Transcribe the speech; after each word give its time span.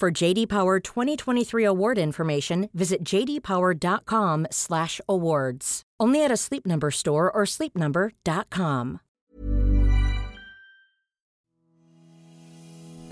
For 0.00 0.10
JD 0.10 0.48
Power 0.48 0.80
2023 0.80 1.62
award 1.64 1.98
information, 1.98 2.68
visit 2.72 3.04
jdpower.com/awards. 3.04 5.82
Only 6.00 6.24
at 6.24 6.32
a 6.32 6.36
Sleep 6.36 6.66
Number 6.66 6.90
store 6.90 7.30
or 7.30 7.44
sleepnumber.com. 7.46 8.98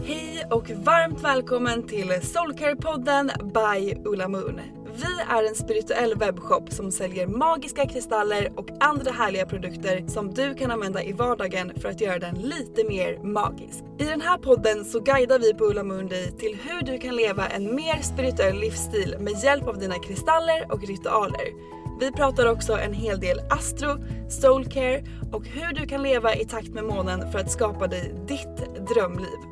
Hej 0.04 0.44
och 0.50 0.70
varmt 0.70 1.20
välkommen 1.20 1.86
till 1.86 2.08
Soulcare-podden 2.08 3.30
by 3.54 3.94
Ulla 4.04 4.28
Moon. 4.28 4.81
Vi 4.94 5.20
är 5.30 5.48
en 5.48 5.54
spirituell 5.54 6.14
webbshop 6.14 6.72
som 6.72 6.92
säljer 6.92 7.26
magiska 7.26 7.86
kristaller 7.86 8.52
och 8.56 8.68
andra 8.80 9.10
härliga 9.10 9.46
produkter 9.46 10.04
som 10.08 10.34
du 10.34 10.54
kan 10.54 10.70
använda 10.70 11.02
i 11.02 11.12
vardagen 11.12 11.72
för 11.76 11.88
att 11.88 12.00
göra 12.00 12.18
den 12.18 12.34
lite 12.34 12.84
mer 12.84 13.18
magisk. 13.18 13.84
I 13.98 14.04
den 14.04 14.20
här 14.20 14.38
podden 14.38 14.84
så 14.84 15.00
guidar 15.00 15.38
vi 15.38 15.54
på 15.54 15.64
Ulla 15.64 15.84
Mundi 15.84 16.32
till 16.38 16.58
hur 16.62 16.82
du 16.82 16.98
kan 16.98 17.16
leva 17.16 17.48
en 17.48 17.74
mer 17.74 18.02
spirituell 18.02 18.60
livsstil 18.60 19.16
med 19.20 19.44
hjälp 19.44 19.68
av 19.68 19.78
dina 19.78 19.98
kristaller 19.98 20.66
och 20.72 20.82
ritualer. 20.82 21.48
Vi 22.00 22.12
pratar 22.12 22.46
också 22.46 22.72
en 22.72 22.92
hel 22.92 23.20
del 23.20 23.40
astro, 23.50 24.04
soulcare 24.30 25.04
och 25.32 25.46
hur 25.46 25.72
du 25.74 25.86
kan 25.86 26.02
leva 26.02 26.34
i 26.34 26.44
takt 26.44 26.68
med 26.68 26.84
månen 26.84 27.32
för 27.32 27.38
att 27.38 27.50
skapa 27.50 27.86
dig 27.86 28.14
ditt 28.28 28.86
drömliv. 28.88 29.51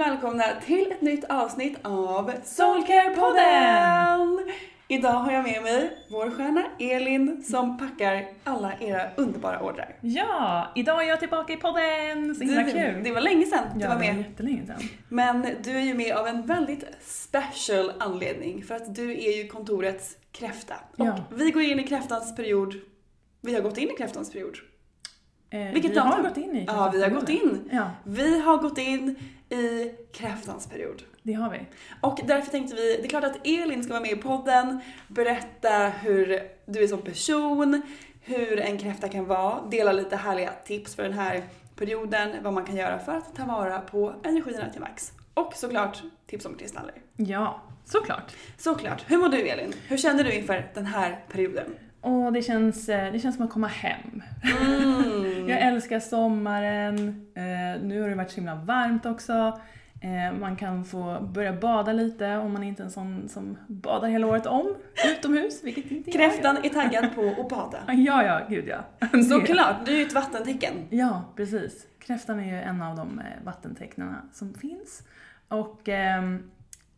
Och 0.00 0.06
välkomna 0.06 0.44
till 0.66 0.92
ett 0.92 1.00
nytt 1.00 1.24
avsnitt 1.24 1.78
av 1.82 2.32
Soulcare-podden! 2.44 4.38
Idag 4.88 5.12
har 5.12 5.32
jag 5.32 5.44
med 5.44 5.62
mig 5.62 5.90
vår 6.10 6.30
stjärna 6.30 6.64
Elin 6.78 7.42
som 7.42 7.78
packar 7.78 8.26
alla 8.44 8.72
era 8.80 9.10
underbara 9.16 9.60
ordrar. 9.60 9.96
Ja, 10.00 10.68
idag 10.74 11.04
är 11.04 11.08
jag 11.08 11.20
tillbaka 11.20 11.52
i 11.52 11.56
podden! 11.56 12.34
Så 12.34 12.44
himla 12.44 12.64
kul! 12.64 13.00
Det 13.04 13.12
var 13.12 13.20
länge 13.20 13.46
sedan 13.46 13.64
du 13.74 13.80
ja, 13.80 13.88
var 13.88 13.98
med. 13.98 14.16
jättelänge 14.16 14.66
sedan. 14.66 14.80
Men 15.08 15.46
du 15.64 15.70
är 15.70 15.80
ju 15.82 15.94
med 15.94 16.16
av 16.16 16.26
en 16.26 16.46
väldigt 16.46 16.84
special 17.00 17.92
anledning 17.98 18.64
för 18.64 18.74
att 18.74 18.94
du 18.94 19.12
är 19.12 19.36
ju 19.36 19.48
kontorets 19.48 20.16
kräfta. 20.32 20.74
Och 20.96 21.06
Ja. 21.06 21.24
vi 21.30 21.50
går 21.50 21.62
in 21.62 21.80
i 21.80 21.86
kräftans 21.86 22.36
period. 22.36 22.74
Vi 23.40 23.54
har 23.54 23.60
gått 23.60 23.78
in 23.78 23.90
i 23.90 23.96
kräftans 23.96 24.32
period. 24.32 24.56
Eh, 25.50 25.72
Vilket 25.72 25.90
vi 25.90 25.98
har 25.98 26.10
datum? 26.10 26.24
gått 26.24 26.36
in 26.36 26.56
i 26.56 26.64
Ja, 26.66 26.90
vi 26.94 27.02
har 27.02 27.10
gått 27.10 27.28
in. 27.28 27.68
Ja, 27.72 27.90
Vi 28.04 28.40
har 28.40 28.56
gått 28.56 28.78
in 28.78 29.16
i 29.48 29.92
kräftans 30.12 30.66
period. 30.66 31.02
det 31.22 31.32
har 31.32 31.50
vi. 31.50 31.58
Och 32.00 32.20
därför 32.24 32.50
tänkte 32.50 32.76
vi, 32.76 32.96
det 32.96 33.04
är 33.04 33.08
klart 33.08 33.24
att 33.24 33.46
Elin 33.46 33.84
ska 33.84 33.92
vara 33.92 34.02
med 34.02 34.10
i 34.12 34.16
podden, 34.16 34.80
berätta 35.08 35.88
hur 36.02 36.42
du 36.66 36.82
är 36.82 36.86
som 36.86 37.02
person, 37.02 37.82
hur 38.20 38.60
en 38.60 38.78
kräfta 38.78 39.08
kan 39.08 39.26
vara, 39.26 39.60
dela 39.70 39.92
lite 39.92 40.16
härliga 40.16 40.50
tips 40.64 40.94
för 40.94 41.02
den 41.02 41.12
här 41.12 41.42
perioden, 41.76 42.36
vad 42.42 42.52
man 42.52 42.64
kan 42.64 42.76
göra 42.76 42.98
för 42.98 43.12
att 43.12 43.36
ta 43.36 43.44
vara 43.44 43.80
på 43.80 44.12
energierna 44.24 44.70
till 44.70 44.80
max. 44.80 45.12
Och 45.34 45.54
såklart 45.54 46.02
tips 46.26 46.44
om 46.46 46.54
kristaller. 46.54 46.94
Ja, 47.16 47.60
såklart. 47.84 48.32
Såklart. 48.58 49.04
Hur 49.06 49.18
mår 49.18 49.28
du 49.28 49.38
Elin? 49.48 49.72
Hur 49.88 49.96
känner 49.96 50.24
du 50.24 50.32
inför 50.32 50.70
den 50.74 50.86
här 50.86 51.24
perioden? 51.32 51.64
Och 52.00 52.32
det 52.32 52.42
känns, 52.42 52.88
eh, 52.88 53.12
det 53.12 53.18
känns 53.18 53.36
som 53.36 53.44
att 53.44 53.50
komma 53.50 53.66
hem. 53.66 54.22
Mm. 54.60 55.48
Jag 55.48 55.60
älskar 55.60 56.00
sommaren, 56.00 57.26
eh, 57.34 57.82
nu 57.82 58.00
har 58.00 58.08
det 58.08 58.14
varit 58.14 58.30
så 58.30 58.36
himla 58.36 58.54
varmt 58.54 59.06
också. 59.06 59.60
Eh, 60.02 60.38
man 60.38 60.56
kan 60.56 60.84
få 60.84 61.20
börja 61.20 61.52
bada 61.52 61.92
lite 61.92 62.36
om 62.36 62.52
man 62.52 62.62
inte 62.62 62.82
är 62.82 62.84
en 62.84 62.90
sån 62.90 63.28
som 63.28 63.56
badar 63.66 64.08
hela 64.08 64.26
året 64.26 64.46
om 64.46 64.74
utomhus, 65.06 65.64
vilket 65.64 65.90
inte 65.90 66.10
jag 66.10 66.20
Kräftan 66.20 66.56
är 66.62 66.68
taggad 66.68 67.14
på 67.14 67.34
att 67.40 67.48
bada. 67.50 67.78
Ja, 67.86 68.24
ja, 68.24 68.40
gud 68.48 68.68
ja. 68.68 69.08
Såklart, 69.28 69.76
du 69.86 69.92
är 69.92 69.96
ju 69.96 70.06
ett 70.06 70.12
vattentecken. 70.12 70.74
Ja, 70.90 71.24
precis. 71.36 71.86
Kräftan 71.98 72.40
är 72.40 72.44
ju 72.44 72.60
en 72.60 72.82
av 72.82 72.96
de 72.96 73.18
eh, 73.18 73.24
vattentecknarna 73.44 74.22
som 74.32 74.54
finns. 74.54 75.02
Och 75.48 75.88
ehm, 75.88 76.50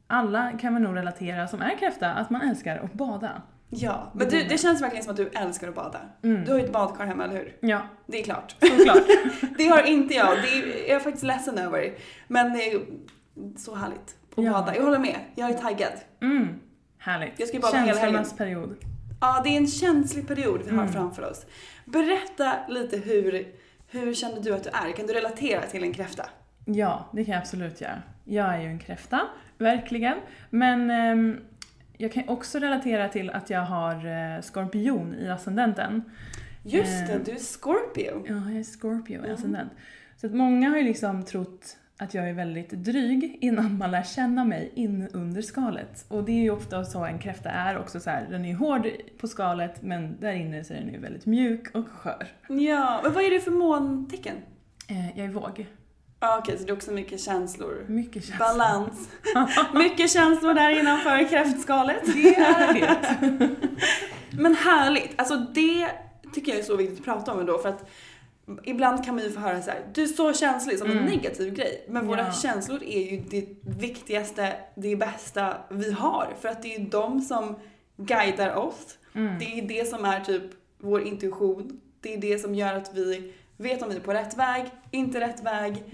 alla 0.07 0.53
kan 0.53 0.75
väl 0.75 0.83
nog 0.83 0.97
relatera 0.97 1.49
som 1.49 1.63
är 1.63 1.77
kräfta 1.79 2.13
att 2.13 2.31
man 2.31 2.43
älskar 2.43 2.79
att 2.79 2.93
bada. 2.93 3.43
Ja, 3.75 4.11
men 4.15 4.29
du, 4.29 4.43
det 4.45 4.59
känns 4.59 4.83
verkligen 4.83 5.05
som 5.05 5.11
att 5.11 5.17
du 5.17 5.29
älskar 5.35 5.69
att 5.69 5.75
bada. 5.75 6.01
Mm. 6.23 6.45
Du 6.45 6.51
har 6.53 6.59
ju 6.59 6.65
ett 6.65 6.73
badkar 6.73 7.07
hemma, 7.07 7.25
eller 7.25 7.35
hur? 7.35 7.57
Ja, 7.61 7.81
Det 8.07 8.21
är 8.21 8.25
klart. 8.25 8.57
såklart. 8.61 9.03
Det 9.59 9.69
har 9.69 9.83
inte 9.83 10.15
jag. 10.15 10.37
Det 10.43 10.49
är, 10.49 10.89
jag 10.89 10.97
är 10.97 11.01
faktiskt 11.01 11.25
ledsen 11.25 11.59
över. 11.59 11.95
Men 12.29 12.53
det 12.53 12.73
är 12.73 12.81
så 13.57 13.75
härligt 13.75 14.17
att 14.37 14.45
Ja. 14.45 14.53
bada. 14.53 14.77
Jag 14.77 14.83
håller 14.85 14.99
med. 14.99 15.17
Jag 15.35 15.51
är 15.51 15.55
taggad. 15.55 15.93
Mm. 16.23 16.49
Härligt. 16.99 17.33
Jag 17.41 17.49
ska 17.49 17.59
bada 17.59 17.79
hela 17.79 18.01
Känslornas 18.01 18.37
period. 18.37 18.77
Ja, 19.21 19.41
det 19.45 19.49
är 19.51 19.57
en 19.57 19.67
känslig 19.67 20.29
period 20.29 20.61
vi 20.65 20.71
har 20.71 20.83
Mm. 20.83 20.93
framför 20.93 21.31
oss. 21.31 21.47
Berätta 21.85 22.53
lite 22.69 22.97
hur, 22.97 23.47
hur 23.89 24.15
känner 24.15 24.41
du 24.41 24.55
att 24.55 24.65
du 24.65 24.71
är? 24.71 24.93
Kan 24.93 25.07
du 25.07 25.13
relatera 25.13 25.63
till 25.63 25.83
en 25.83 25.93
kräfta? 25.93 26.25
Ja, 26.65 27.09
det 27.13 27.25
kan 27.25 27.33
jag 27.35 27.41
absolut 27.41 27.81
göra. 27.81 28.03
Jag 28.25 28.55
är 28.55 28.61
ju 28.61 28.67
en 28.67 28.79
kräfta, 28.79 29.21
verkligen. 29.59 30.17
Men 30.51 30.91
ehm, 30.91 31.37
jag 31.97 32.13
kan 32.13 32.29
också 32.29 32.59
relatera 32.59 33.09
till 33.09 33.31
att 33.31 33.51
jag 33.51 33.61
har 33.61 33.95
eh, 34.37 34.41
skorpion 34.43 35.15
i 35.15 35.29
ascendenten. 35.29 36.03
Just 36.65 37.07
det, 37.07 37.13
Eh. 37.13 37.21
du 37.25 37.33
är 37.33 37.37
Scorpio. 37.39 38.25
Ja, 38.29 38.35
jag 38.51 38.57
är 38.59 38.63
Scorpio 38.63 39.13
i 39.15 39.19
Mm. 39.19 39.35
ascendent. 39.35 39.73
Så 40.17 40.27
att 40.27 40.35
många 40.35 40.69
har 40.71 40.77
ju 40.77 40.83
liksom 40.83 41.25
trott 41.25 41.77
att 41.99 42.15
jag 42.15 42.29
är 42.29 42.33
väldigt 42.33 42.71
dryg 42.71 43.39
innan 43.41 43.79
man 43.79 43.91
lär 43.91 44.03
känna 44.03 44.45
mig 44.45 44.73
in 44.75 45.09
under 45.13 45.43
skalet. 45.43 46.05
Och 46.09 46.25
det 46.25 46.33
är 46.33 46.43
ju 46.43 46.51
ofta 46.51 46.85
så 46.85 47.05
en 47.05 47.19
kräfta 47.19 47.51
är 47.51 47.79
också 47.79 48.01
så 48.01 48.11
här, 48.11 48.27
den 48.31 48.45
är 48.45 48.55
hård 48.55 48.87
på 49.21 49.29
skalet 49.29 49.83
men 49.83 50.21
där 50.21 50.33
inne 50.33 50.65
så 50.65 50.75
är 50.75 50.79
den 50.79 50.93
ju 50.93 50.99
väldigt 51.01 51.27
mjuk 51.27 51.75
och 51.75 51.89
skör. 51.89 52.27
Ja, 52.49 53.01
men 53.05 53.13
vad 53.13 53.25
är 53.25 53.31
du 53.31 53.41
för 53.41 53.51
måntecken? 53.51 54.37
Eh, 54.89 55.19
jag 55.19 55.27
är 55.27 55.31
våg. 55.31 55.67
Ja, 56.23 56.39
okej, 56.39 56.59
så 56.59 56.65
det 56.65 56.71
är 56.71 56.77
också 56.77 56.91
mycket 56.91 57.21
känslor. 57.21 57.85
Mycket 57.89 58.25
känslor. 58.25 58.39
Balans. 58.39 59.09
mycket 59.75 60.11
känslor 60.11 60.55
där 60.55 60.81
innanför 60.81 61.29
kräftskalet. 61.29 62.03
Det 62.15 62.35
är 62.35 62.75
det. 62.75 62.97
Men 64.31 64.55
härligt! 64.55 65.11
Alltså 65.17 65.37
det 65.37 65.89
tycker 66.35 66.53
jag 66.53 66.59
är 66.61 66.65
så 66.65 66.77
viktigt 66.77 66.99
att 66.99 67.05
prata 67.05 67.33
om 67.33 67.41
ändå 67.41 67.59
för 67.59 67.69
att 67.69 67.89
ibland 68.65 69.05
kan 69.05 69.15
man 69.15 69.25
ju 69.25 69.31
få 69.31 69.41
höra 69.41 69.63
så 69.63 69.71
här: 69.71 69.81
du 69.95 70.03
är 70.03 70.07
så 70.07 70.33
känslig 70.33 70.79
som 70.79 70.91
en 70.91 70.97
negativ 70.97 71.55
grej. 71.55 71.85
Men 71.89 72.07
våra 72.07 72.21
Ja. 72.27 72.33
känslor 72.33 72.83
är 72.83 73.11
ju 73.11 73.23
det 73.31 73.47
viktigaste, 73.79 74.53
det 74.75 74.97
bästa 74.97 75.57
vi 75.69 75.93
har. 75.93 76.35
För 76.41 76.49
att 76.49 76.63
det 76.63 76.75
är 76.75 76.79
ju 76.79 76.85
de 76.87 77.21
som 77.21 77.57
guidar 77.97 78.55
oss. 78.57 78.99
Det 79.13 79.59
är 79.59 79.63
det 79.69 79.89
som 79.89 80.05
är 80.05 80.21
typ 80.21 80.43
vår 80.79 81.03
intuition. 81.03 81.81
Det 82.01 82.15
är 82.15 82.19
det 82.19 82.39
som 82.39 82.55
gör 82.55 82.75
att 82.75 82.95
vi 82.95 83.33
vet 83.63 83.83
om 83.83 83.89
vi 83.89 83.97
är 83.97 84.01
på 84.01 84.13
rätt 84.13 84.39
väg, 84.39 84.65
inte 84.91 85.21
rätt 85.21 85.45
väg. 85.45 85.85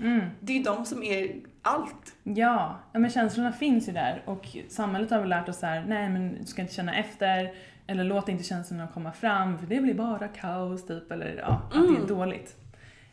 Det 0.41 0.53
är 0.53 0.57
ju 0.57 0.63
de 0.63 0.85
som 0.85 1.03
är 1.03 1.37
allt. 1.63 2.17
Ja, 2.23 2.79
men 2.93 3.11
känslorna 3.11 3.53
finns 3.53 3.89
ju 3.89 3.93
där 3.93 4.23
och 4.27 4.47
samhället 4.69 5.11
har 5.11 5.21
väl 5.21 5.29
lärt 5.29 5.49
oss 5.49 5.59
så 5.59 5.67
här, 5.67 5.85
nej 5.89 6.09
men 6.09 6.37
du 6.41 6.47
ska 6.47 6.63
inte 6.63 6.75
känna 6.75 6.97
efter 6.97 7.53
eller 7.87 8.05
låt 8.05 8.29
inte 8.29 8.45
känslorna 8.45 8.89
komma 8.95 9.13
fram 9.13 9.59
för 9.59 9.67
det 9.67 9.81
blir 9.81 9.95
bara 9.95 10.29
kaos 10.29 10.87
typ 10.87 11.13
eller 11.13 11.37
ja, 11.37 11.63
att 11.75 11.89
det 11.89 12.03
är 12.03 12.09
dåligt. 12.09 12.57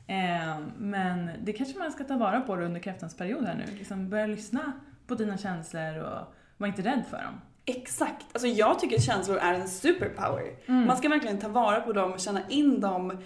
Eh, 0.08 0.60
men 0.78 1.30
det 1.44 1.54
kanske 1.54 1.80
man 1.80 1.92
ska 1.92 2.04
ta 2.04 2.18
vara 2.18 2.42
på 2.42 2.56
under 2.56 2.80
kräftans 2.80 3.18
period 3.18 3.46
här 3.46 3.56
nu. 3.56 3.78
Liksom 3.78 4.10
börja 4.10 4.28
lyssna 4.28 4.72
på 5.08 5.16
dina 5.16 5.38
känslor 5.38 5.98
och 5.98 6.34
var 6.58 6.68
inte 6.68 6.82
rädd 6.82 7.04
för 7.10 7.18
dem. 7.18 7.42
Exakt. 7.66 8.26
Alltså 8.34 8.48
jag 8.48 8.80
tycker 8.80 9.00
känslor 9.00 9.38
är 9.38 9.54
en 9.54 9.68
superpower. 9.68 10.72
Man 10.86 10.98
ska 10.98 11.10
verkligen 11.10 11.40
ta 11.40 11.48
vara 11.48 11.82
på 11.82 11.94
dem 11.94 12.12
och 12.12 12.20
känna 12.20 12.42
in 12.50 12.80
dem. 12.82 13.24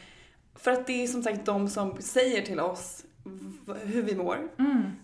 För 0.61 0.71
att 0.71 0.87
det 0.87 1.03
är 1.03 1.07
som 1.07 1.23
sagt 1.23 1.45
de 1.45 1.67
som 1.67 2.01
säger 2.01 2.41
till 2.41 2.59
oss 2.59 3.03
hur 3.83 4.01
vi 4.03 4.15
mår. 4.15 4.37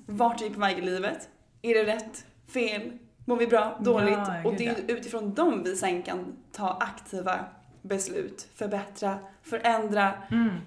Vart 0.05 0.41
vi 0.41 0.45
är 0.45 0.49
på 0.49 0.59
väg 0.59 0.77
i 0.77 0.81
livet. 0.81 1.29
Är 1.61 1.73
det 1.73 1.83
rätt? 1.93 2.25
Fel? 2.53 2.91
Mår 3.25 3.35
vi 3.37 3.47
bra? 3.47 3.77
Dåligt? 3.81 4.11
Ja, 4.17 4.43
och 4.45 4.53
det 4.55 4.67
är 4.67 4.75
utifrån 4.87 5.33
dem 5.33 5.63
vi 5.63 5.75
sen 5.75 6.03
kan 6.03 6.35
ta 6.51 6.77
aktiva 6.81 7.39
beslut. 7.81 8.47
Förbättra, 8.55 9.19
förändra, 9.43 10.13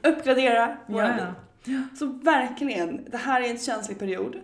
uppgradera 0.03 0.77
våra 0.87 1.07
Ja, 1.09 1.17
liv. 1.17 1.25
ja. 1.65 1.97
Så 1.99 2.07
verkligen, 2.07 3.05
det 3.11 3.17
här 3.17 3.41
är 3.41 3.51
en 3.51 3.59
känslig 3.59 3.99
period. 3.99 4.37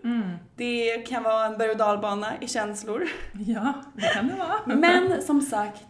Det 0.57 0.97
kan 1.09 1.23
vara 1.23 1.47
en 1.47 1.59
berg 1.59 1.71
och 1.71 1.77
dalbana 1.77 2.33
i 2.41 2.49
känslor. 2.49 3.05
Ja, 3.47 3.73
det 3.95 4.03
kan 4.03 4.29
det 4.29 4.35
vara. 4.37 4.77
Men 4.77 5.23
som 5.23 5.41
sagt, 5.41 5.87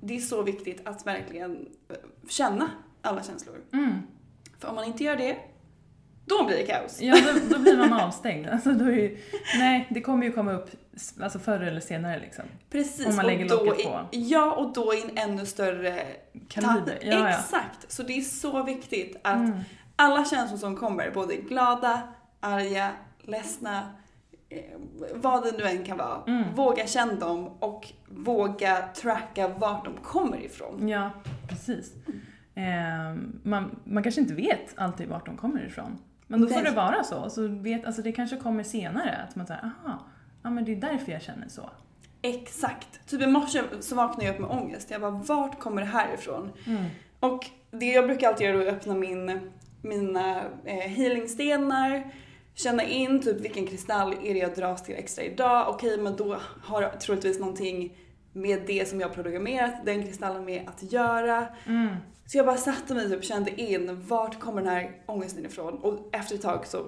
det 0.00 0.16
är 0.16 0.20
så 0.20 0.42
viktigt 0.42 0.88
att 0.88 1.06
verkligen 1.06 1.68
eh, 1.88 1.96
känna 2.28 2.70
alla 3.02 3.22
känslor. 3.22 3.56
För 4.58 4.68
om 4.68 4.74
man 4.74 4.84
inte 4.84 5.04
gör 5.04 5.16
det, 5.16 5.36
då 6.26 6.44
blir 6.44 6.56
det 6.56 6.62
kaos. 6.66 7.00
Ja, 7.00 7.16
då, 7.26 7.54
då 7.56 7.62
blir 7.62 7.76
man 7.76 7.92
avstängd. 8.00 8.46
Alltså, 8.48 8.72
då 8.72 8.84
är 8.84 8.90
ju, 8.92 9.18
nej, 9.58 9.86
det 9.90 10.00
kommer 10.00 10.26
ju 10.26 10.32
komma 10.32 10.52
upp 10.52 10.70
alltså, 11.22 11.38
förr 11.38 11.60
eller 11.60 11.80
senare 11.80 12.20
liksom. 12.20 12.44
Precis. 12.70 13.06
Om 13.06 13.16
man 13.16 13.26
lägger 13.26 13.44
och 13.44 13.50
då 13.58 13.64
locket 13.64 13.80
i- 13.80 13.88
på. 13.88 14.00
Ja, 14.10 14.52
och 14.52 14.72
då 14.72 14.94
i 14.94 15.02
en 15.02 15.30
ännu 15.30 15.46
större 15.46 16.02
Kaliber. 16.48 16.98
Ja, 17.02 17.12
ja. 17.12 17.28
Exakt. 17.28 17.92
Så 17.92 18.02
det 18.02 18.12
är 18.12 18.20
så 18.20 18.62
viktigt 18.62 19.16
att 19.24 19.34
Mm. 19.36 19.58
alla 19.96 20.24
känslor 20.24 20.58
som 20.58 20.76
kommer, 20.76 21.10
både 21.10 21.36
glada, 21.36 22.02
arga, 22.40 22.90
ledsna, 23.22 23.82
eh, 24.48 24.58
vad 25.14 25.42
det 25.44 25.58
nu 25.58 25.64
än 25.64 25.84
kan 25.84 25.98
vara, 25.98 26.22
Mm. 26.26 26.54
våga 26.54 26.86
känna 26.86 27.12
dem 27.14 27.46
och 27.48 27.92
våga 28.08 28.88
tracka 28.94 29.48
vart 29.48 29.84
de 29.84 29.96
kommer 30.02 30.44
ifrån. 30.44 30.88
Ja, 30.88 31.10
precis. 31.48 31.92
Eh, 32.54 33.14
man, 33.42 33.76
man 33.84 34.02
kanske 34.02 34.20
inte 34.20 34.34
vet 34.34 34.74
alltid 34.76 35.08
vart 35.08 35.26
de 35.26 35.36
kommer 35.36 35.66
ifrån. 35.66 35.98
Men 36.26 36.40
då 36.40 36.48
får 36.48 36.62
det 36.62 36.70
vara 36.70 37.04
så. 37.04 37.30
så 37.30 37.48
vet, 37.48 37.84
alltså 37.84 38.02
det 38.02 38.12
kanske 38.12 38.36
kommer 38.36 38.62
senare, 38.62 39.16
att 39.28 39.36
man 39.36 39.46
säger 39.46 39.60
aha, 39.60 39.98
ja 40.42 40.50
men 40.50 40.64
det 40.64 40.72
är 40.72 40.76
därför 40.76 41.12
jag 41.12 41.22
känner 41.22 41.48
så. 41.48 41.70
Exakt. 42.22 43.08
Typ 43.08 43.22
i 43.22 43.26
morse 43.26 43.62
så 43.80 43.94
vaknade 43.94 44.24
jag 44.24 44.34
upp 44.34 44.40
med 44.40 44.50
ångest. 44.50 44.90
Jag 44.90 45.00
bara, 45.00 45.10
vart 45.10 45.58
kommer 45.58 45.82
det 45.82 45.88
här 45.88 46.14
ifrån? 46.14 46.52
Mm. 46.66 46.84
Och 47.20 47.46
det 47.70 47.86
jag 47.86 48.06
brukar 48.06 48.28
alltid 48.28 48.46
göra 48.46 48.62
är 48.62 48.66
att 48.66 48.74
öppna 48.74 48.94
min, 48.94 49.50
mina 49.82 50.42
eh, 50.64 50.74
healingstenar, 50.74 52.12
känna 52.54 52.82
in 52.82 53.20
typ 53.22 53.40
vilken 53.40 53.66
kristall 53.66 54.12
är 54.12 54.34
det 54.34 54.40
jag 54.40 54.54
dras 54.54 54.82
till 54.82 54.94
extra 54.94 55.24
idag. 55.24 55.68
Okej, 55.68 55.98
men 55.98 56.16
då 56.16 56.38
har 56.62 56.82
jag 56.82 57.00
troligtvis 57.00 57.38
någonting 57.38 57.96
med 58.32 58.62
det 58.66 58.88
som 58.88 59.00
jag 59.00 59.08
har 59.08 59.14
programmerat 59.14 59.86
den 59.86 60.02
kristallen 60.02 60.44
med 60.44 60.68
att 60.68 60.92
göra. 60.92 61.46
Mm. 61.66 61.96
Så 62.32 62.38
jag 62.38 62.46
bara 62.46 62.56
satte 62.56 62.94
mig 62.94 63.08
typ 63.08 63.18
och 63.18 63.24
kände 63.24 63.60
in 63.60 64.06
vart 64.08 64.40
kommer 64.40 64.62
den 64.62 64.70
här 64.70 65.02
ångesten 65.06 65.46
ifrån? 65.46 65.78
Och 65.78 66.08
efter 66.12 66.34
ett 66.34 66.42
tag 66.42 66.66
så 66.66 66.86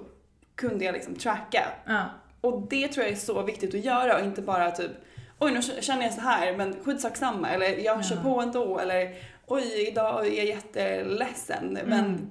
kunde 0.55 0.85
jag 0.85 0.93
liksom 0.93 1.15
tracka. 1.15 1.63
Ja, 1.85 2.05
och 2.41 2.67
det 2.69 2.87
tror 2.87 3.05
jag 3.05 3.13
är 3.13 3.17
så 3.17 3.43
viktigt 3.43 3.75
att 3.75 3.85
göra 3.85 4.17
och 4.19 4.25
inte 4.25 4.41
bara 4.41 4.71
typ 4.71 4.91
oj 5.39 5.51
nu 5.51 5.61
känner 5.61 6.03
jag 6.03 6.13
så 6.13 6.21
här 6.21 6.57
men 6.57 6.75
skitsak 6.83 7.17
samma. 7.17 7.49
Eller 7.49 7.77
jag 7.77 8.05
kör 8.05 8.15
på 8.15 8.41
ändå. 8.41 8.79
Eller 8.79 9.15
oj 9.47 9.87
idag 9.87 10.27
är 10.27 10.31
jag 10.31 10.45
jätteledsen. 10.45 11.79
Men 11.85 12.29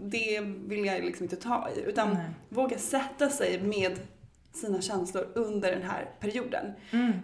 det 0.00 0.40
vill 0.40 0.84
jag 0.84 1.04
liksom 1.04 1.24
inte 1.24 1.36
ta 1.36 1.68
i. 1.76 1.80
Utan 1.80 2.14
Nej. 2.14 2.30
våga 2.48 2.78
sätta 2.78 3.28
sig 3.28 3.62
med 3.62 4.00
sina 4.52 4.80
känslor 4.80 5.28
under 5.34 5.70
den 5.70 5.82
här 5.82 6.10
perioden. 6.20 6.72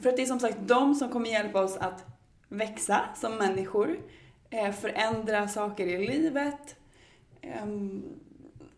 För 0.03 0.09
att 0.09 0.17
det 0.17 0.23
är 0.23 0.27
som 0.27 0.41
sagt 0.41 0.59
de 0.61 0.94
som 0.94 1.09
kommer 1.09 1.31
hjälpa 1.31 1.61
oss 1.61 1.77
att 1.77 2.05
växa 2.49 3.00
som 3.17 3.37
människor, 3.37 3.97
förändra 4.81 5.48
saker 5.48 5.87
i 5.87 6.06
livet, 6.06 6.76
ehm, 7.43 8.02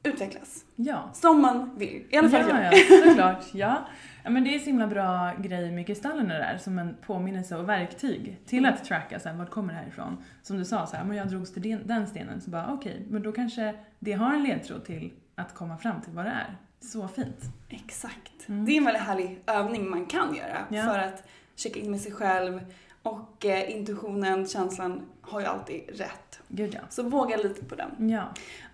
utvecklas. 0.02 0.64
ja. 0.76 1.10
Som 1.14 1.42
man 1.42 1.78
vill. 1.78 2.04
I 2.10 2.16
alla 2.16 2.28
fall 2.28 2.44
ja, 2.48 2.62
jag. 2.62 2.74
ja, 2.74 3.04
såklart. 3.08 3.44
Ja. 3.54 3.86
ja, 4.24 4.30
men 4.30 4.44
det 4.44 4.54
är 4.54 4.58
så 4.58 4.64
himla 4.64 4.86
bra 4.86 5.32
grej 5.38 5.70
med 5.70 5.86
kristallerna 5.86 6.34
där, 6.34 6.58
som 6.58 6.78
en 6.78 6.96
påminnelse 7.06 7.56
och 7.56 7.68
verktyg 7.68 8.38
till 8.46 8.66
att 8.66 8.84
tracka 8.84 9.18
sen, 9.20 9.38
vart 9.38 9.50
kommer 9.50 9.72
det 9.72 9.78
här 9.78 9.86
ifrån? 9.88 10.24
Som 10.42 10.58
du 10.58 10.64
sa, 10.64 10.86
så 10.86 10.96
här, 10.96 11.04
men 11.04 11.16
jag 11.16 11.28
drogs 11.28 11.52
till 11.54 11.78
den, 11.84 12.06
stenen, 12.06 12.40
så 12.40 12.50
bara 12.50 12.72
okej, 12.72 13.06
men 13.08 13.22
då 13.22 13.32
kanske 13.32 13.74
det 13.98 14.12
har 14.12 14.34
en 14.34 14.42
ledtråd 14.42 14.84
till 14.84 15.12
att 15.34 15.54
komma 15.54 15.78
fram 15.78 16.00
till 16.02 16.12
vad 16.12 16.24
det 16.24 16.30
är. 16.30 16.56
Så 16.80 17.08
fint. 17.08 17.40
Exakt. 17.68 18.32
Det 18.46 18.72
är 18.72 18.76
en 18.78 18.84
väldigt 18.84 19.02
härlig 19.02 19.42
övning 19.46 19.90
man 19.90 20.06
kan 20.06 20.34
göra 20.34 20.56
Mm. 20.70 20.86
Ja. 20.86 20.92
för 20.92 20.98
att 20.98 21.28
checka 21.56 21.80
in 21.80 21.90
med 21.90 22.00
sig 22.00 22.12
själv 22.12 22.60
och 23.08 23.46
eh, 23.46 23.76
intuitionen, 23.76 24.46
känslan 24.46 25.02
har 25.22 25.40
ju 25.40 25.46
alltid 25.46 25.82
rätt. 25.88 26.40
Gud 26.48 26.74
ja. 26.74 26.80
Så 26.90 27.02
våga 27.02 27.36
lita 27.36 27.64
på 27.68 27.74
den. 27.74 28.10
Ja. 28.10 28.22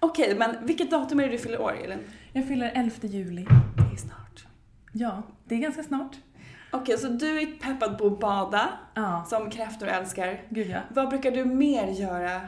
Okej, 0.01 0.35
men 0.39 0.67
vilket 0.67 0.91
datum 0.91 1.21
är 1.21 1.25
det 1.25 1.31
du 1.33 1.39
fyller 1.39 1.61
år 1.61 1.77
Elin? 1.85 1.99
Jag 2.33 2.49
fyller 2.49 2.73
11 2.75 2.91
juli. 3.03 3.47
Det 3.77 3.95
är 3.95 3.97
snart. 3.97 4.45
Ja, 4.93 5.23
det 5.45 5.55
är 5.55 5.59
ganska 5.59 5.83
snart. 5.83 6.17
Okej, 6.71 6.99
så 6.99 7.09
du 7.09 7.41
är 7.43 7.47
peppad 7.47 7.99
på 7.99 8.07
att 8.07 8.21
bada, 8.21 8.69
Ja, 8.95 9.25
som 9.29 9.51
kräftor 9.51 9.89
älskar. 9.89 10.43
gud 10.49 10.71
ja. 10.71 10.79
Vad 10.89 11.09
brukar 11.09 11.31
du 11.31 11.45
mer 11.45 11.87
göra 11.89 12.41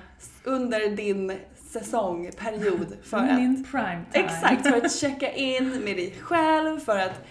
under 0.44 0.96
din 0.96 1.38
säsong, 1.56 2.30
period, 2.38 2.96
för 3.02 3.16
att... 3.16 3.36
Min 3.36 3.64
prime 3.64 4.04
time. 4.12 4.24
Exakt, 4.24 4.66
för 4.66 4.76
att 4.76 4.92
checka 5.00 5.32
in 5.32 5.68
med 5.70 5.96
dig 5.96 6.14
själv, 6.20 6.78
för 6.80 6.98
att 6.98 7.24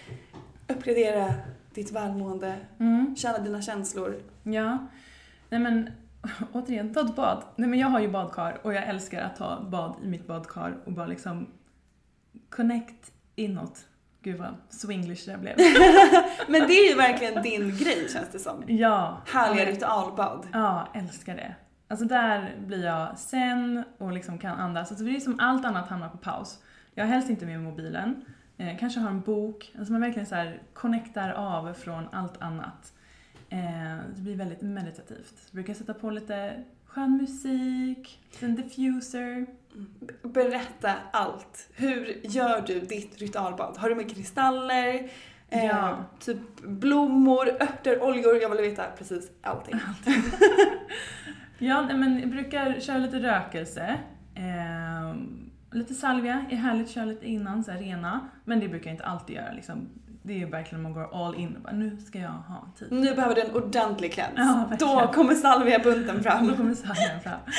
uppgradera 0.68 1.34
ditt 1.76 1.92
välmående, 1.92 2.56
Mm. 2.80 3.16
känna 3.16 3.38
dina 3.38 3.62
känslor. 3.62 4.16
Ja. 4.44 4.78
Nej 5.50 5.60
men, 5.60 5.90
återigen, 6.52 6.94
ta 6.94 7.02
ett 7.02 7.16
bad. 7.16 7.44
Nej 7.56 7.70
men 7.70 7.80
jag 7.80 7.88
har 7.88 8.00
ju 8.00 8.08
badkar 8.12 8.60
och 8.64 8.74
jag 8.74 8.84
älskar 8.84 9.22
att 9.22 9.36
ta 9.36 9.62
bad 9.70 9.96
i 10.04 10.08
mitt 10.08 10.28
badkar 10.28 10.78
och 10.86 10.92
bara 10.92 11.08
liksom 11.08 11.48
connect 12.50 13.12
inåt. 13.36 13.80
Gud 14.22 14.38
vad 14.40 14.56
swinglish 14.70 15.26
det 15.26 15.38
blev. 15.38 15.56
Men 16.48 16.68
det 16.68 16.74
är 16.74 16.90
ju 16.90 16.96
verkligen 16.96 17.44
din 17.44 17.78
grej 17.78 18.10
känns 18.14 18.30
det 18.32 18.40
som. 18.40 18.64
Ja. 18.68 19.22
Härliga 19.26 19.66
ritualbad. 19.66 20.48
Ja, 20.54 20.88
älskar 20.94 21.36
det. 21.36 21.56
Alltså 21.88 22.06
där 22.06 22.56
blir 22.68 22.86
jag 22.86 23.18
sen 23.20 23.84
och 23.98 24.12
liksom 24.12 24.38
kan 24.38 24.60
andas. 24.60 24.92
Alltså 24.92 25.06
det 25.06 25.16
är 25.16 25.20
som 25.20 25.40
allt 25.40 25.66
annat 25.66 25.88
hamnar 25.90 26.10
på 26.10 26.18
paus. 26.18 26.60
Jag 26.96 27.06
har 27.06 27.12
helst 27.12 27.30
inte 27.30 27.46
med 27.46 27.60
mobilen. 27.62 28.26
Eh, 28.58 28.78
kanske 28.80 29.00
har 29.00 29.10
en 29.10 29.22
bok. 29.22 29.72
Alltså 29.80 29.92
man 29.94 30.02
verkligen 30.02 30.26
så 30.26 30.36
här 30.36 30.62
connectar 30.74 31.30
av 31.30 31.74
från 31.74 32.08
allt 32.12 32.42
annat. 32.42 32.94
Eh, 33.50 33.98
det 34.16 34.22
blir 34.22 34.36
väldigt 34.36 34.62
meditativt. 34.62 35.34
Så 35.50 35.56
brukar 35.56 35.70
jag 35.70 35.78
sätta 35.78 35.94
på 35.94 36.10
lite 36.10 36.64
skön 36.86 37.18
musik, 37.18 38.20
en 38.40 38.56
diffuser. 38.56 39.46
Berätta 40.24 40.94
allt. 41.12 41.70
Hur 41.76 42.20
gör 42.24 42.62
du 42.68 42.80
ditt 42.80 43.18
ritualbad? 43.18 43.78
Har 43.78 43.90
du 43.90 43.96
med 43.96 44.16
kristaller? 44.16 45.10
Eh, 45.50 45.66
Ja. 45.66 45.98
Typ 46.20 46.62
blommor, 46.64 47.48
örter, 47.50 48.04
oljor. 48.04 48.42
Jag 48.42 48.50
vill 48.50 48.62
veta 48.70 48.84
precis 48.98 49.32
allting. 49.42 49.76
Ja, 51.58 51.82
nej, 51.82 51.98
men 51.98 52.20
jag 52.20 52.30
brukar 52.30 52.80
köra 52.80 52.98
lite 52.98 53.20
rökelse. 53.20 53.98
Eh, 54.36 55.16
lite 55.76 55.94
salvia 55.94 56.46
är 56.50 56.56
härligt 56.56 56.90
köra 56.90 57.06
lite 57.06 57.26
innan, 57.28 57.64
så 57.64 57.72
här 57.72 57.80
rena. 57.80 58.20
Men 58.46 58.60
det 58.60 58.68
brukar 58.68 58.86
jag 58.90 58.94
inte 58.94 59.06
alltid 59.06 59.36
göra. 59.36 59.52
Liksom. 59.52 59.90
det 60.24 60.42
är 60.42 60.46
verkligen 60.46 60.82
man 60.82 60.94
går 60.94 61.26
all 61.26 61.36
in 61.36 61.56
och 61.56 61.62
bara 61.62 61.74
nu 61.74 61.98
ska 61.98 62.20
jag 62.20 62.30
ha 62.30 62.68
tid. 62.80 62.88
Nu 62.92 63.16
behöver 63.16 63.36
du 63.36 63.42
en 63.42 63.56
ordentlig 63.56 64.14
cleanse. 64.14 64.34
Ja, 64.42 64.66
verkligen. 64.70 64.98
Då 64.98 65.08
kommer 65.14 65.36
salviabunten 65.36 66.16
Då 66.18 66.24
fram. 66.24 66.56
kommer 66.56 66.74
salvian 66.74 67.20
fram. 67.24 67.40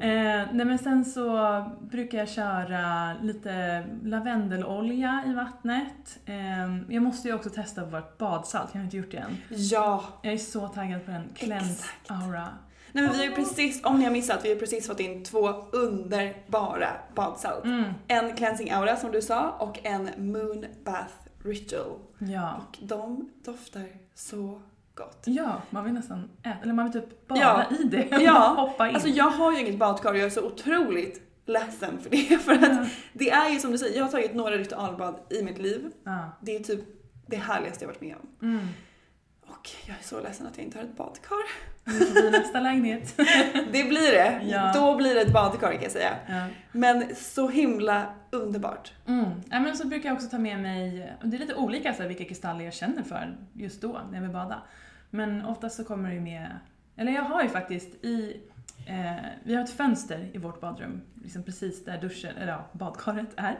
Eh, 0.00 0.46
nej 0.52 0.66
men 0.66 0.78
sen 0.78 1.04
så 1.04 1.64
brukar 1.90 2.18
jag 2.18 2.28
köra 2.28 3.14
lite 3.22 3.84
lavendelolja 4.02 5.24
i 5.26 5.32
vattnet. 5.34 6.18
Eh, 6.24 6.94
jag 6.94 7.02
måste 7.02 7.28
ju 7.28 7.34
också 7.34 7.50
testa 7.50 7.84
vårt 7.84 8.18
badsalt, 8.18 8.70
jag 8.72 8.80
har 8.80 8.84
inte 8.84 8.96
gjort 8.96 9.10
det 9.10 9.16
än. 9.16 9.36
Ja. 9.48 10.04
Jag 10.22 10.32
är 10.32 10.38
så 10.38 10.68
taggad 10.68 11.04
på 11.04 11.10
den 11.10 11.22
cleanse 11.34 11.70
Exakt. 11.70 12.10
aura. 12.10 12.48
Nej 12.92 13.04
men 13.04 13.12
vi 13.12 13.18
har 13.18 13.24
ju 13.24 13.34
precis, 13.34 13.84
om 13.84 13.98
ni 13.98 14.04
har 14.04 14.12
missat, 14.12 14.44
vi 14.44 14.48
har 14.48 14.56
precis 14.56 14.86
fått 14.86 15.00
in 15.00 15.24
två 15.24 15.48
underbara 15.72 16.88
badsalt. 17.14 17.64
Mm. 17.64 17.84
En 18.08 18.36
cleansing 18.36 18.70
aura 18.70 18.96
som 18.96 19.12
du 19.12 19.22
sa 19.22 19.50
och 19.50 19.78
en 19.86 20.10
moon 20.32 20.64
bath 20.84 21.12
ritual. 21.44 21.98
Ja. 22.18 22.54
Och 22.56 22.76
de 22.80 23.30
doftar 23.44 23.84
så 24.14 24.62
gott. 24.94 25.22
Ja, 25.24 25.62
man 25.70 25.84
vill 25.84 25.92
nästan 25.92 26.30
äta, 26.42 26.56
eller 26.62 26.72
man 26.72 26.90
vill 26.90 27.02
typ 27.02 27.28
bada 27.28 27.40
Ja. 27.70 27.76
i 27.76 27.82
det. 27.84 28.08
Ja, 28.20 28.54
Hoppa 28.56 28.88
in. 28.88 28.94
Alltså 28.94 29.08
jag 29.08 29.30
har 29.30 29.52
ju 29.52 29.60
inget 29.60 29.78
badkar 29.78 30.10
och 30.10 30.18
jag 30.18 30.26
är 30.26 30.30
så 30.30 30.46
otroligt 30.46 31.22
ledsen 31.46 31.98
för 32.00 32.10
det. 32.10 32.38
För 32.44 32.52
att 32.52 32.88
det 33.12 33.30
är 33.30 33.50
ju 33.50 33.58
som 33.58 33.72
du 33.72 33.78
säger, 33.78 33.96
jag 33.96 34.04
har 34.04 34.10
tagit 34.10 34.34
några 34.34 34.56
ritualbad 34.56 35.14
i 35.30 35.42
mitt 35.42 35.58
liv. 35.58 35.90
ja. 36.04 36.36
Det 36.40 36.56
är 36.56 36.60
typ 36.60 36.80
det 37.26 37.36
härligaste 37.36 37.84
jag 37.84 37.88
varit 37.88 38.00
med 38.00 38.16
om. 38.40 38.68
Och 39.48 39.70
jag 39.86 39.96
är 39.98 40.02
så 40.02 40.20
ledsen 40.20 40.46
att 40.46 40.56
jag 40.56 40.66
inte 40.66 40.78
har 40.78 40.84
ett 40.84 40.96
badkar. 40.96 41.38
Det 41.84 41.92
får 41.92 42.30
bli 42.30 42.30
nästa 42.30 42.60
lägenhet. 42.60 43.16
Det 43.72 43.84
blir 43.88 44.12
det. 44.12 44.40
Ja. 44.44 44.72
Då 44.74 44.96
blir 44.96 45.14
det 45.14 45.20
ett 45.20 45.32
badkar 45.32 45.72
kan 45.72 45.82
jag 45.82 45.92
säga. 45.92 46.16
ja. 46.28 46.46
Men 46.72 47.14
så 47.16 47.48
himla 47.48 48.14
underbart. 48.30 48.92
Mm. 49.06 49.30
Ja, 49.50 49.60
men 49.60 49.76
så 49.76 49.86
brukar 49.86 50.08
jag 50.08 50.16
också 50.16 50.28
ta 50.28 50.38
med 50.38 50.58
mig, 50.60 51.12
det 51.22 51.36
är 51.36 51.40
lite 51.40 51.54
olika 51.54 51.94
så 51.94 52.02
här, 52.02 52.08
vilka 52.08 52.24
kristaller 52.24 52.64
jag 52.64 52.74
känner 52.74 53.02
för 53.02 53.36
just 53.52 53.82
då 53.82 54.00
när 54.10 54.14
jag 54.14 54.22
vill 54.22 54.30
bada. 54.30 54.62
Men 55.10 55.44
oftast 55.44 55.76
så 55.76 55.84
kommer 55.84 56.08
det 56.08 56.14
ju 56.14 56.20
med, 56.20 56.58
eller 56.96 57.12
jag 57.12 57.22
har 57.22 57.42
ju 57.42 57.48
faktiskt 57.48 58.04
i, 58.04 58.40
eh, 58.86 59.24
vi 59.44 59.54
har 59.54 59.64
ett 59.64 59.70
fönster 59.76 60.28
i 60.32 60.38
vårt 60.38 60.60
badrum, 60.60 61.00
liksom 61.22 61.42
precis 61.42 61.84
där 61.84 62.00
duschen, 62.00 62.36
eller 62.36 62.52
ja, 62.52 62.64
badkaret 62.72 63.28
är. 63.36 63.58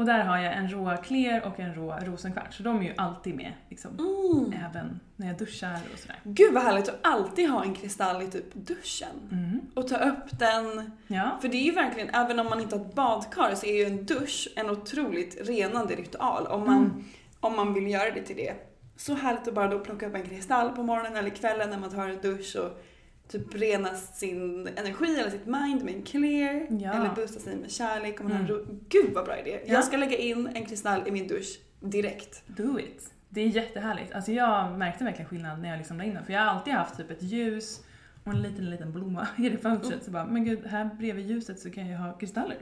Och 0.00 0.06
där 0.06 0.24
har 0.24 0.38
jag 0.38 0.52
en 0.56 0.68
rå 0.68 0.96
kler 0.96 1.44
och 1.46 1.60
en 1.60 1.74
rå 1.74 1.96
rosenkvarts, 2.02 2.56
så 2.56 2.62
de 2.62 2.78
är 2.78 2.82
ju 2.82 2.94
alltid 2.96 3.34
med 3.34 3.52
liksom, 3.68 3.90
Mm. 3.98 4.52
även 4.70 5.00
när 5.16 5.26
jag 5.26 5.38
duschar 5.38 5.78
och 5.92 5.98
sådär. 5.98 6.16
Gud 6.24 6.54
vad 6.54 6.62
härligt 6.62 6.88
att 6.88 6.98
alltid 7.06 7.50
ha 7.50 7.64
en 7.64 7.74
kristall 7.74 8.22
i 8.22 8.26
typ 8.26 8.54
duschen. 8.54 9.08
Mm. 9.32 9.60
Och 9.74 9.88
ta 9.88 9.96
upp 9.96 10.38
den. 10.38 10.90
Ja. 11.06 11.38
För 11.40 11.48
det 11.48 11.56
är 11.56 11.62
ju 11.64 11.72
verkligen, 11.72 12.14
även 12.14 12.38
om 12.38 12.46
man 12.46 12.60
inte 12.60 12.76
har 12.76 12.84
ett 12.84 12.94
badkar 12.94 13.54
så 13.54 13.66
är 13.66 13.74
ju 13.74 13.84
en 13.84 14.04
dusch 14.06 14.48
en 14.56 14.70
otroligt 14.70 15.48
renande 15.48 15.94
ritual. 15.94 16.46
Om 16.46 16.60
man, 16.66 16.76
Mm. 16.84 17.04
om 17.40 17.56
man 17.56 17.74
vill 17.74 17.86
göra 17.90 18.10
det 18.10 18.22
till 18.22 18.36
det. 18.36 18.54
Så 18.96 19.14
härligt 19.14 19.48
att 19.48 19.54
bara 19.54 19.68
då 19.68 19.78
plocka 19.78 20.06
upp 20.06 20.14
en 20.14 20.22
kristall 20.28 20.70
på 20.70 20.82
morgonen 20.82 21.16
eller 21.16 21.30
kvällen 21.30 21.70
när 21.70 21.78
man 21.78 21.90
tar 21.90 22.08
en 22.08 22.20
dusch 22.20 22.56
och 22.56 22.82
typ 23.30 23.54
rena 23.54 23.94
sin 23.94 24.68
energi 24.76 25.20
eller 25.20 25.30
sitt 25.30 25.46
mind 25.46 25.84
med 25.84 25.94
en 25.94 26.02
clear. 26.02 26.66
Ja. 26.70 26.92
Eller 26.92 27.14
boosta 27.14 27.40
sig 27.40 27.56
med 27.56 27.70
kärlek. 27.70 28.20
Om 28.20 28.26
man 28.28 28.36
har 28.36 28.44
Mm. 28.44 28.52
ro- 28.56 28.66
Gud 28.88 29.14
vad 29.14 29.24
bra 29.24 29.38
idé. 29.38 29.60
Ja. 29.66 29.72
Jag 29.74 29.84
ska 29.84 29.96
lägga 29.96 30.16
in 30.16 30.50
en 30.54 30.66
kristall 30.66 31.00
i 31.08 31.10
min 31.10 31.28
dusch 31.28 31.60
direkt. 31.80 32.42
Do 32.46 32.78
it. 32.78 33.14
Det 33.28 33.40
är 33.40 33.46
jättehärligt. 33.46 34.12
Alltså 34.14 34.32
jag 34.32 34.78
märkte 34.78 35.04
verkligen 35.04 35.28
skillnad 35.28 35.60
när 35.62 35.68
jag 35.68 35.78
liksom 35.78 35.98
la 35.98 36.04
in 36.04 36.14
den. 36.14 36.24
För 36.24 36.32
jag 36.32 36.40
har 36.40 36.46
alltid 36.46 36.74
haft 36.74 36.96
typ 36.96 37.10
ett 37.10 37.22
ljus 37.22 37.80
och 38.24 38.32
en 38.32 38.42
liten, 38.42 38.70
liten 38.70 38.92
blomma 38.92 39.26
i 39.38 39.48
det 39.48 39.58
fönstret. 39.58 40.04
Så 40.04 40.10
bara, 40.10 40.26
men 40.26 40.44
gud, 40.44 40.66
här 40.66 40.84
bredvid 40.98 41.26
ljuset 41.26 41.58
så 41.60 41.70
kan 41.70 41.88
jag 41.88 41.98
ha 41.98 42.12
kristaller. 42.12 42.56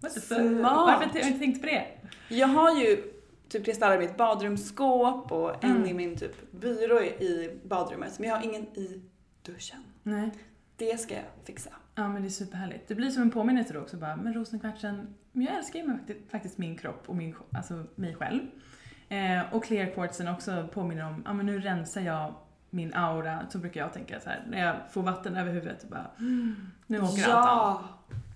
What 0.00 0.14
the 0.14 0.20
fuck? 0.20 0.38
Varför 0.38 0.62
har 0.62 1.10
jag 1.14 1.26
inte 1.28 1.38
tänkt 1.38 1.60
på 1.60 1.66
det? 1.66 1.84
Jag 2.28 2.46
har 2.48 2.80
ju 2.80 3.02
typ 3.48 3.64
kristaller 3.64 3.96
i 3.96 3.98
mitt 3.98 4.16
badrumsskåp 4.16 5.32
och 5.32 5.64
en 5.64 5.70
Mm. 5.70 5.86
i 5.88 5.94
min 5.94 6.16
typ 6.16 6.52
byrå 6.52 7.00
i 7.02 7.58
badrummet. 7.64 8.18
Men 8.18 8.28
jag 8.28 8.36
har 8.36 8.44
ingen 8.44 8.62
i 8.62 9.02
duschen. 9.42 9.84
Nej. 10.02 10.30
Det 10.76 11.00
ska 11.00 11.14
jag 11.14 11.24
fixa. 11.44 11.70
Ja 11.94 12.08
men 12.08 12.22
det 12.22 12.28
är 12.28 12.30
superhärligt. 12.30 12.88
Det 12.88 12.94
blir 12.94 13.10
som 13.10 13.22
en 13.22 13.30
påminnelse 13.30 13.72
då 13.74 13.80
också 13.80 13.96
bara, 13.96 14.16
men 14.16 14.34
rosenkvartsen, 14.34 15.14
men 15.32 15.44
jag 15.46 15.54
älskar 15.56 15.78
ju 15.78 15.98
faktiskt- 16.30 16.58
min 16.58 16.76
kropp 16.78 17.02
och 17.06 17.16
min, 17.16 17.34
alltså 17.52 17.84
mig 17.94 18.14
själv. 18.14 18.40
Eh, 19.08 19.54
och 19.54 19.64
clear 19.64 19.94
quartzen 19.94 20.28
också 20.28 20.68
påminner 20.74 21.06
om, 21.06 21.22
ja 21.26 21.32
men 21.32 21.46
nu 21.46 21.60
rensar 21.60 22.00
jag 22.00 22.34
min 22.70 22.94
aura, 22.94 23.46
så 23.50 23.58
brukar 23.58 23.80
jag 23.80 23.92
tänka 23.92 24.20
så 24.20 24.28
här 24.28 24.44
när 24.48 24.66
jag 24.66 24.76
får 24.90 25.02
vatten 25.02 25.36
över 25.36 25.52
huvudet 25.52 25.82
och 25.82 25.88
bara, 25.90 26.06
nu 26.86 27.00
åker 27.00 27.28
allt 27.28 27.48
av. 27.48 27.82
Ja! 27.82 27.84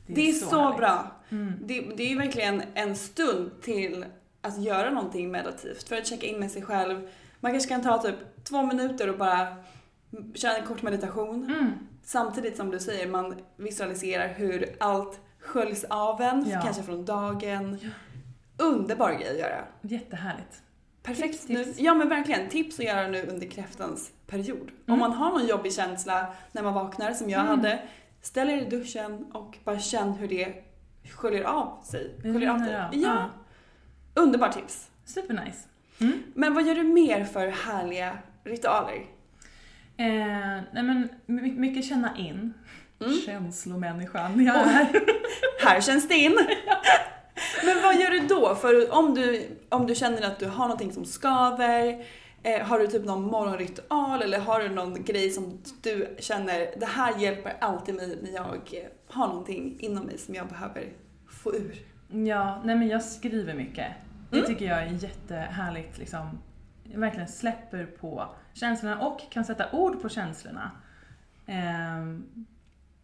Det 0.06 0.28
är, 0.28 0.32
så, 0.32 0.62
härligt. 0.62 0.78
bra. 0.78 1.12
Mm. 1.28 1.52
Det, 1.64 1.80
det 1.96 2.02
är 2.02 2.08
ju 2.08 2.18
verkligen 2.18 2.62
en 2.74 2.96
stund 2.96 3.62
till 3.62 4.04
att 4.40 4.62
göra 4.62 4.90
någonting 4.90 5.30
meditativt 5.30 5.88
för 5.88 5.96
att 5.96 6.06
checka 6.06 6.26
in 6.26 6.40
med 6.40 6.50
sig 6.50 6.62
själv. 6.62 7.08
Man 7.40 7.52
kanske 7.52 7.68
kan 7.68 7.82
ta 7.82 8.02
typ 8.02 8.44
två 8.44 8.62
minuter 8.62 9.10
och 9.10 9.18
bara 9.18 9.56
köra 10.34 10.56
en 10.56 10.66
kort 10.66 10.82
meditation. 10.82 11.44
Mm. 11.44 11.70
Samtidigt 12.02 12.56
som 12.56 12.70
du 12.70 12.78
säger, 12.78 13.08
man 13.08 13.34
visualiserar 13.56 14.28
hur 14.28 14.76
allt 14.80 15.20
sköljs 15.40 15.84
av 15.84 16.20
en, 16.22 16.48
Ja. 16.50 16.60
kanske 16.60 16.82
från 16.82 17.04
dagen. 17.04 17.78
Underbar 18.58 19.12
grej 19.12 19.30
att 19.30 19.38
göra. 19.38 19.64
Jättehärligt. 19.82 20.62
Perfekt. 21.02 21.32
Tips, 21.40 21.48
Nu, 21.48 21.64
tips. 21.64 21.78
ja 21.78 21.94
men 21.94 22.08
verkligen, 22.08 22.48
tips 22.48 22.78
att 22.78 22.84
göra 22.84 23.08
nu 23.08 23.26
under 23.26 23.46
kräftans 23.46 24.10
period. 24.26 24.70
Om 24.88 24.98
man 24.98 25.12
har 25.12 25.30
någon 25.30 25.46
jobbig 25.46 25.72
känsla 25.72 26.26
när 26.52 26.62
man 26.62 26.74
vaknar 26.74 27.12
som 27.12 27.30
jag 27.30 27.40
Mm. 27.40 27.50
hade, 27.58 27.82
ställ 28.22 28.50
er 28.50 28.56
i 28.56 28.64
duschen 28.64 29.26
och 29.32 29.58
bara 29.64 29.78
känn 29.78 30.12
hur 30.12 30.28
det 30.28 30.54
sköljer 31.12 31.44
av 31.44 31.82
sig. 31.84 32.14
Sköljer 32.22 32.50
av 32.50 32.58
dig. 32.60 32.88
Ja. 32.92 33.30
Underbart 34.14 34.52
tips. 34.54 34.90
Supernice. 35.04 35.68
Mm. 36.00 36.22
Men 36.34 36.54
vad 36.54 36.66
gör 36.66 36.74
du 36.74 36.82
mer 36.82 37.24
för 37.24 37.46
härliga 37.48 38.18
ritualer? 38.44 39.06
Eh, 39.96 40.62
nej 40.72 40.82
men 40.82 41.08
my- 41.26 41.52
mycket 41.52 41.84
känna 41.84 42.16
in. 42.16 42.54
Mm. 43.00 43.12
Känslomänniskan 43.26 44.44
jag 44.44 44.56
är. 44.56 44.88
Här 45.64 45.80
känns 45.80 46.08
det 46.08 46.14
in. 46.14 46.38
Men 47.64 47.82
vad 47.82 48.00
gör 48.00 48.10
du 48.10 48.20
då? 48.20 48.54
För 48.54 48.94
om 48.94 49.14
du, 49.14 49.48
om 49.68 49.86
du 49.86 49.94
känner 49.94 50.22
att 50.26 50.38
du 50.38 50.46
har 50.46 50.64
någonting 50.64 50.92
som 50.92 51.04
skaver, 51.04 52.04
eh, 52.42 52.66
har 52.66 52.78
du 52.78 52.86
typ 52.86 53.04
någon 53.04 53.22
morgonritual 53.22 54.22
eller 54.22 54.38
har 54.38 54.60
du 54.60 54.68
någon 54.68 55.04
grej 55.04 55.30
som 55.30 55.58
du 55.82 56.16
känner, 56.18 56.78
det 56.80 56.86
här 56.86 57.18
hjälper 57.18 57.56
alltid 57.60 57.94
mig 57.94 58.18
när 58.22 58.30
jag 58.30 58.44
har 59.08 59.26
någonting 59.28 59.76
inom 59.80 60.04
mig 60.04 60.18
som 60.18 60.34
jag 60.34 60.46
behöver 60.48 60.84
få 61.28 61.54
ur? 61.54 61.74
Ja, 62.26 62.62
nej 62.64 62.76
men 62.76 62.88
jag 62.88 63.02
skriver 63.02 63.54
mycket. 63.54 63.86
Det 64.30 64.36
Mm. 64.36 64.48
tycker 64.48 64.64
jag 64.66 64.78
är 64.82 64.86
jättehärligt 64.86 65.98
liksom. 65.98 66.38
Jag 66.92 67.00
verkligen 67.00 67.28
släpper 67.28 67.84
på 67.84 68.28
känslorna 68.56 69.00
och 69.06 69.20
kan 69.30 69.44
sätta 69.44 69.70
ord 69.72 70.02
på 70.02 70.08
känslorna. 70.08 70.70
Ehm, 71.46 72.26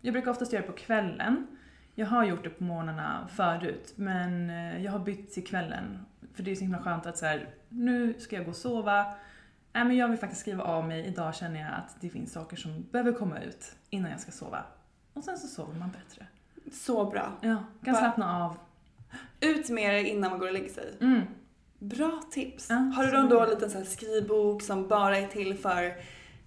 jag 0.00 0.12
brukar 0.12 0.30
oftast 0.30 0.52
göra 0.52 0.62
det 0.62 0.68
på 0.73 0.76
kvällen. 0.78 1.47
Jag 1.94 2.06
har 2.06 2.25
gjort 2.25 2.44
det 2.44 2.50
på 2.50 2.64
morgnarna 2.64 3.28
förut, 3.35 3.92
men 3.97 4.50
eh, 4.50 4.85
jag 4.85 4.92
har 4.92 4.99
bytt 4.99 5.32
till 5.32 5.47
kvällen. 5.47 6.06
För 6.35 6.42
det 6.42 6.50
är 6.50 6.54
så 6.54 6.61
himla 6.62 6.78
skönt 6.82 7.06
att 7.06 7.18
så 7.18 7.26
här, 7.26 7.49
nu 7.68 8.14
ska 8.21 8.37
jag 8.37 8.44
gå 8.44 8.50
och 8.50 8.56
sova. 8.56 9.14
Nej 9.73 9.85
men 9.85 9.97
jag 9.97 10.09
vill 10.09 10.18
faktiskt 10.18 10.40
skriva 10.40 10.64
av 10.64 10.88
mig. 10.88 11.04
Idag 11.06 11.35
känner 11.35 11.61
jag 11.61 11.71
att 11.73 11.97
det 12.00 12.09
finns 12.11 12.32
saker 12.32 12.56
som 12.56 12.82
behöver 12.90 13.12
komma 13.12 13.40
ut 13.40 13.76
innan 13.90 14.11
jag 14.11 14.21
ska 14.21 14.30
sova. 14.32 14.64
Och 15.12 15.25
sen 15.25 15.38
så 15.38 15.47
sover 15.49 15.78
man 15.78 15.90
bättre. 15.90 16.26
Så 16.73 17.04
bra. 17.11 17.32
Ja, 17.40 17.64
kan 17.85 17.94
Va- 17.94 18.00
slappna 18.00 18.44
av. 18.44 18.56
Ut 19.40 19.71
med 19.71 19.94
det 19.94 20.09
innan 20.09 20.30
man 20.30 20.38
går 20.40 20.47
och 20.47 20.52
lägger 20.52 20.68
sig. 20.68 20.97
Mm. 21.00 21.23
Bra 21.83 22.23
tips. 22.31 22.67
Ja, 22.71 22.77
har 22.77 23.05
du 23.05 23.29
då, 23.29 23.41
en 23.41 23.51
liten 23.51 23.71
så 23.71 23.85
skrivbok 23.85 24.62
som 24.62 24.89
bara 24.89 25.19
är 25.19 25.27
till 25.27 25.55
för 25.55 25.95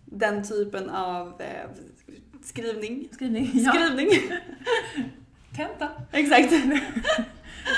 den 0.05 0.43
typen 0.43 0.89
av 0.89 1.41
eh, 1.41 1.69
skrivning? 2.43 3.07
Skrivning. 3.11 3.51
Ja. 3.53 3.71
Skrivning! 3.71 4.09
Tenta. 5.55 5.89
Exakt. 6.11 6.53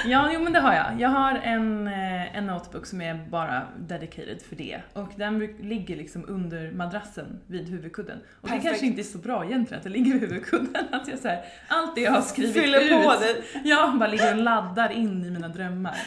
Ja, 0.05 0.29
jo 0.33 0.39
men 0.39 0.53
det 0.53 0.59
har 0.59 0.73
jag. 0.73 1.01
Jag 1.01 1.09
har 1.09 1.35
en, 1.35 1.87
eh, 1.87 2.37
en 2.37 2.45
notebook 2.47 2.85
som 2.85 3.01
är 3.01 3.25
bara 3.29 3.61
dedicated 3.79 4.41
för 4.41 4.55
det. 4.55 4.81
Och 4.93 5.11
den 5.15 5.39
ligger 5.59 5.95
liksom 5.95 6.25
under 6.27 6.71
madrassen 6.71 7.39
vid 7.47 7.69
huvudkudden. 7.69 8.19
Och 8.41 8.41
Perfekt. 8.41 8.63
det 8.63 8.69
kanske 8.69 8.85
inte 8.85 9.01
är 9.01 9.03
så 9.03 9.17
bra 9.17 9.45
egentligen 9.45 9.77
att 9.79 9.83
det 9.83 9.89
ligger 9.89 10.13
vid 10.13 10.21
huvudkudden. 10.21 10.85
Att 10.91 11.07
jag 11.07 11.19
så 11.19 11.27
här, 11.27 11.45
allt 11.67 11.95
det 11.95 12.01
jag 12.01 12.11
har 12.11 12.21
skrivit 12.21 12.53
Fyller 12.53 12.81
ut. 12.81 13.05
på 13.05 13.15
det. 13.19 13.59
Ja, 13.69 13.95
bara 13.99 14.09
ligger 14.09 14.37
och 14.37 14.43
laddar 14.43 14.91
in 14.91 15.25
i 15.25 15.31
mina 15.31 15.47
drömmar. 15.47 15.97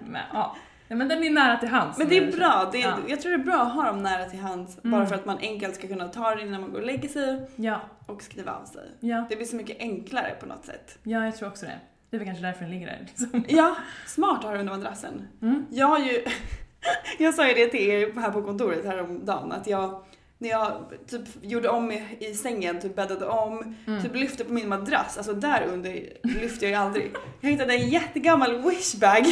Men, 0.00 0.22
ja. 0.32 0.56
Ja, 0.90 0.96
men 0.96 1.08
den 1.08 1.24
är 1.24 1.30
nära 1.30 1.56
till 1.56 1.68
hands. 1.68 1.98
Men 1.98 2.08
det 2.08 2.16
är 2.16 2.20
känner. 2.20 2.36
bra. 2.36 2.68
Det 2.72 2.82
är, 2.82 2.88
Ja. 2.88 2.96
Jag 3.08 3.20
tror 3.20 3.32
det 3.32 3.38
är 3.42 3.44
bra 3.44 3.54
att 3.62 3.72
ha 3.74 3.82
dem 3.86 4.02
nära 4.02 4.24
till 4.24 4.38
hands. 4.40 4.82
Bara 4.82 4.96
Mm. 4.96 5.06
för 5.08 5.14
att 5.14 5.26
man 5.26 5.38
enkelt 5.38 5.74
ska 5.74 5.88
kunna 5.88 6.08
ta 6.08 6.34
det 6.34 6.42
innan 6.42 6.60
man 6.60 6.70
går 6.72 6.78
och 6.80 6.86
lägger 6.86 7.08
sig 7.08 7.46
Ja, 7.56 7.80
och 8.06 8.22
skriva 8.22 8.52
av 8.52 8.64
sig. 8.64 8.82
ja, 9.00 9.26
Det 9.28 9.36
blir 9.36 9.46
så 9.46 9.56
mycket 9.56 9.76
enklare 9.80 10.34
på 10.40 10.46
något 10.46 10.64
sätt. 10.64 10.98
ja, 11.02 11.24
jag 11.24 11.36
tror 11.36 11.48
också 11.48 11.66
det. 11.66 11.80
Det 12.10 12.16
är 12.16 12.18
väl 12.18 12.28
kanske 12.28 12.46
därför 12.46 12.60
den 12.60 12.70
ligger 12.70 12.86
där. 12.86 12.98
Liksom. 13.08 13.44
Ja, 13.56 13.76
smart 14.06 14.38
att 14.38 14.44
ha 14.44 14.52
det 14.52 14.58
under 14.60 14.72
madrassen. 14.76 15.28
Mm. 15.42 15.66
Jag 15.70 15.86
har 15.86 15.98
ju... 15.98 16.24
jag 17.18 17.34
sa 17.34 17.48
ju 17.48 17.54
det 17.54 17.66
till 17.66 17.88
er 17.90 18.20
här 18.20 18.30
på 18.30 18.42
kontoret 18.42 18.84
häromdagen 18.84 19.52
att 19.52 19.66
jag 19.66 20.04
när 20.38 20.48
jag 20.50 20.72
typ 21.10 21.22
gjorde 21.42 21.68
om 21.68 21.92
i, 21.92 22.16
i 22.20 22.34
sängen, 22.34 22.80
typ 22.80 22.96
bäddade 22.96 23.26
om, 23.26 23.74
Mm. 23.86 24.02
typ 24.02 24.14
lyfte 24.14 24.44
på 24.44 24.52
min 24.52 24.68
madrass, 24.68 25.16
alltså 25.16 25.32
där 25.32 25.62
under 25.72 25.90
lyfte 26.22 26.64
jag 26.64 26.70
ju 26.70 26.76
aldrig. 26.76 27.12
Jag 27.40 27.50
hittade 27.50 27.74
en 27.74 27.88
jättegammal 27.88 28.62
wishbag 28.70 29.24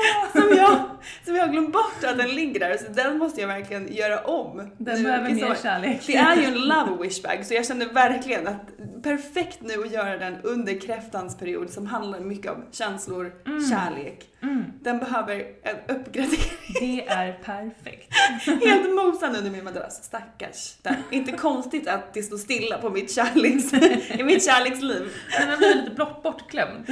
som, 0.32 0.56
jag, 0.56 0.80
som 1.24 1.36
jag 1.36 1.46
har 1.46 1.52
glömt 1.52 1.72
bort 1.72 2.04
att 2.04 2.18
den 2.18 2.34
ligger 2.34 2.60
där, 2.60 2.76
så 2.76 2.92
den 2.92 3.18
måste 3.18 3.40
jag 3.40 3.48
verkligen 3.48 3.94
göra 3.94 4.20
om. 4.20 4.70
Den 4.78 4.96
nu 4.96 5.02
behöver 5.04 5.30
mer 5.30 5.54
kärlek. 5.62 6.06
Det 6.06 6.16
är 6.16 6.36
ju 6.36 6.44
en 6.44 6.54
love 6.68 7.02
wish 7.02 7.22
bag, 7.22 7.46
så 7.46 7.54
jag 7.54 7.66
känner 7.66 7.86
verkligen 7.86 8.48
att 8.48 8.70
perfekt 9.02 9.58
nu 9.60 9.74
att 9.84 9.92
göra 9.92 10.16
den 10.16 10.36
under 10.42 10.80
kräftans 10.80 11.38
period 11.38 11.70
som 11.70 11.86
handlar 11.86 12.20
mycket 12.20 12.52
om 12.52 12.64
känslor, 12.72 13.32
kärlek. 13.70 14.29
Mm. 14.42 14.64
Den 14.82 14.98
behöver 14.98 15.34
en 15.62 15.96
uppgradering. 15.96 16.40
Det 16.80 17.06
är 17.08 17.32
perfekt. 17.32 18.12
Helt 18.66 18.94
mosad 18.94 19.36
under 19.36 19.50
min 19.50 19.64
madrass. 19.64 20.04
Stackars 20.04 20.74
den. 20.82 20.94
Inte 21.10 21.32
konstigt 21.32 21.88
att 21.88 22.14
det 22.14 22.22
står 22.22 22.36
stilla 22.36 22.78
på 22.78 22.90
mitt 22.90 23.14
kärleks, 23.14 23.72
i 24.20 24.22
mitt 24.24 24.44
kärleksliv. 24.44 25.08
Den 25.40 25.48
har 25.48 25.56
blivit 25.56 25.76
lite 25.76 25.90
blott 25.94 26.22
bortglömd. 26.22 26.84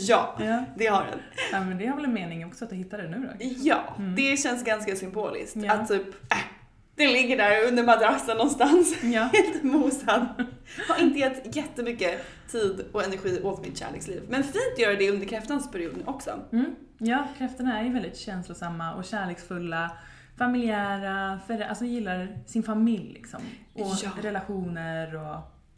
Ja, 0.00 0.36
Ja. 0.40 0.64
det 0.76 0.86
har 0.86 1.04
den. 1.10 1.18
ja, 1.52 1.60
men 1.64 1.78
det 1.78 1.86
har 1.86 1.96
väl 1.96 2.04
en 2.04 2.14
mening 2.14 2.46
också 2.46 2.64
att 2.64 2.70
du 2.70 2.76
hittar 2.76 2.98
det 2.98 3.08
nu 3.08 3.18
då? 3.38 3.46
Ja, 3.60 3.96
det 4.16 4.36
känns 4.36 4.64
ganska 4.64 4.96
symboliskt. 4.96 5.56
Ja. 5.56 5.72
Att 5.72 5.88
typ, 5.88 6.06
äh, 6.32 6.38
den 6.96 7.12
ligger 7.12 7.36
där 7.36 7.68
under 7.68 7.84
madrassen 7.84 8.36
någonstans. 8.36 8.96
Ja. 9.02 9.22
Helt 9.32 9.62
mosad. 9.62 10.26
Har 10.88 11.02
inte 11.02 11.18
gett 11.18 11.56
jättemycket 11.56 12.24
tid 12.50 12.84
och 12.92 13.04
energi 13.04 13.40
åt 13.42 13.62
mitt 13.66 13.78
kärleksliv. 13.78 14.22
Men 14.28 14.42
fint 14.42 14.56
att 14.72 14.78
göra 14.78 14.94
det 14.94 15.10
under 15.10 15.26
kräftans 15.26 15.70
period 15.70 15.96
nu 15.96 16.02
också. 16.06 16.40
Mm. 16.52 16.74
Ja, 16.98 17.26
kräftorna 17.38 17.78
är 17.80 17.84
ju 17.84 17.92
väldigt 17.92 18.16
känslosamma 18.16 18.94
och 18.94 19.04
kärleksfulla, 19.04 19.90
familjära, 20.38 21.40
alltså 21.68 21.84
gillar 21.84 22.38
sin 22.46 22.62
familj 22.62 23.12
liksom. 23.12 23.40
Och 23.74 23.86
Ja. 24.02 24.10
relationer 24.22 25.16
och... 25.16 25.36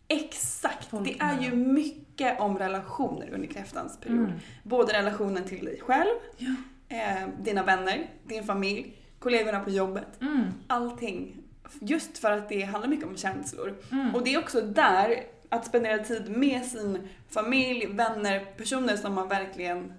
Exakt! 0.09 0.85
Folk 0.91 1.05
det 1.05 1.17
är 1.25 1.41
ju 1.43 1.57
mycket 1.57 2.41
om 2.41 2.59
relationer 2.59 3.31
under 3.35 3.49
kräftans 3.49 4.01
period. 4.01 4.33
Både 4.63 4.93
relationen 4.93 5.45
till 5.45 5.65
dig 5.65 5.81
själv, 5.81 6.15
Ja. 6.37 6.55
eh, 6.89 7.29
dina 7.43 7.63
vänner, 7.63 8.07
din 8.25 8.45
familj, 8.45 8.97
kollegorna 9.19 9.61
på 9.61 9.71
jobbet. 9.71 10.21
Mm. 10.21 10.45
Allting. 10.67 11.37
Just 11.81 12.19
för 12.19 12.31
att 12.33 12.49
det 12.49 12.63
handlar 12.63 12.89
mycket 12.89 13.07
om 13.07 13.17
känslor. 13.17 13.75
Mm. 13.93 14.15
Och 14.15 14.25
det 14.25 14.35
är 14.35 14.39
också 14.39 14.61
där, 14.61 15.15
att 15.49 15.67
spendera 15.67 15.99
tid 16.05 16.37
med 16.37 16.65
sin 16.65 17.09
familj, 17.31 17.87
vänner, 17.87 18.45
personer 18.57 18.97
som 18.97 19.15
man 19.15 19.29
verkligen 19.29 19.93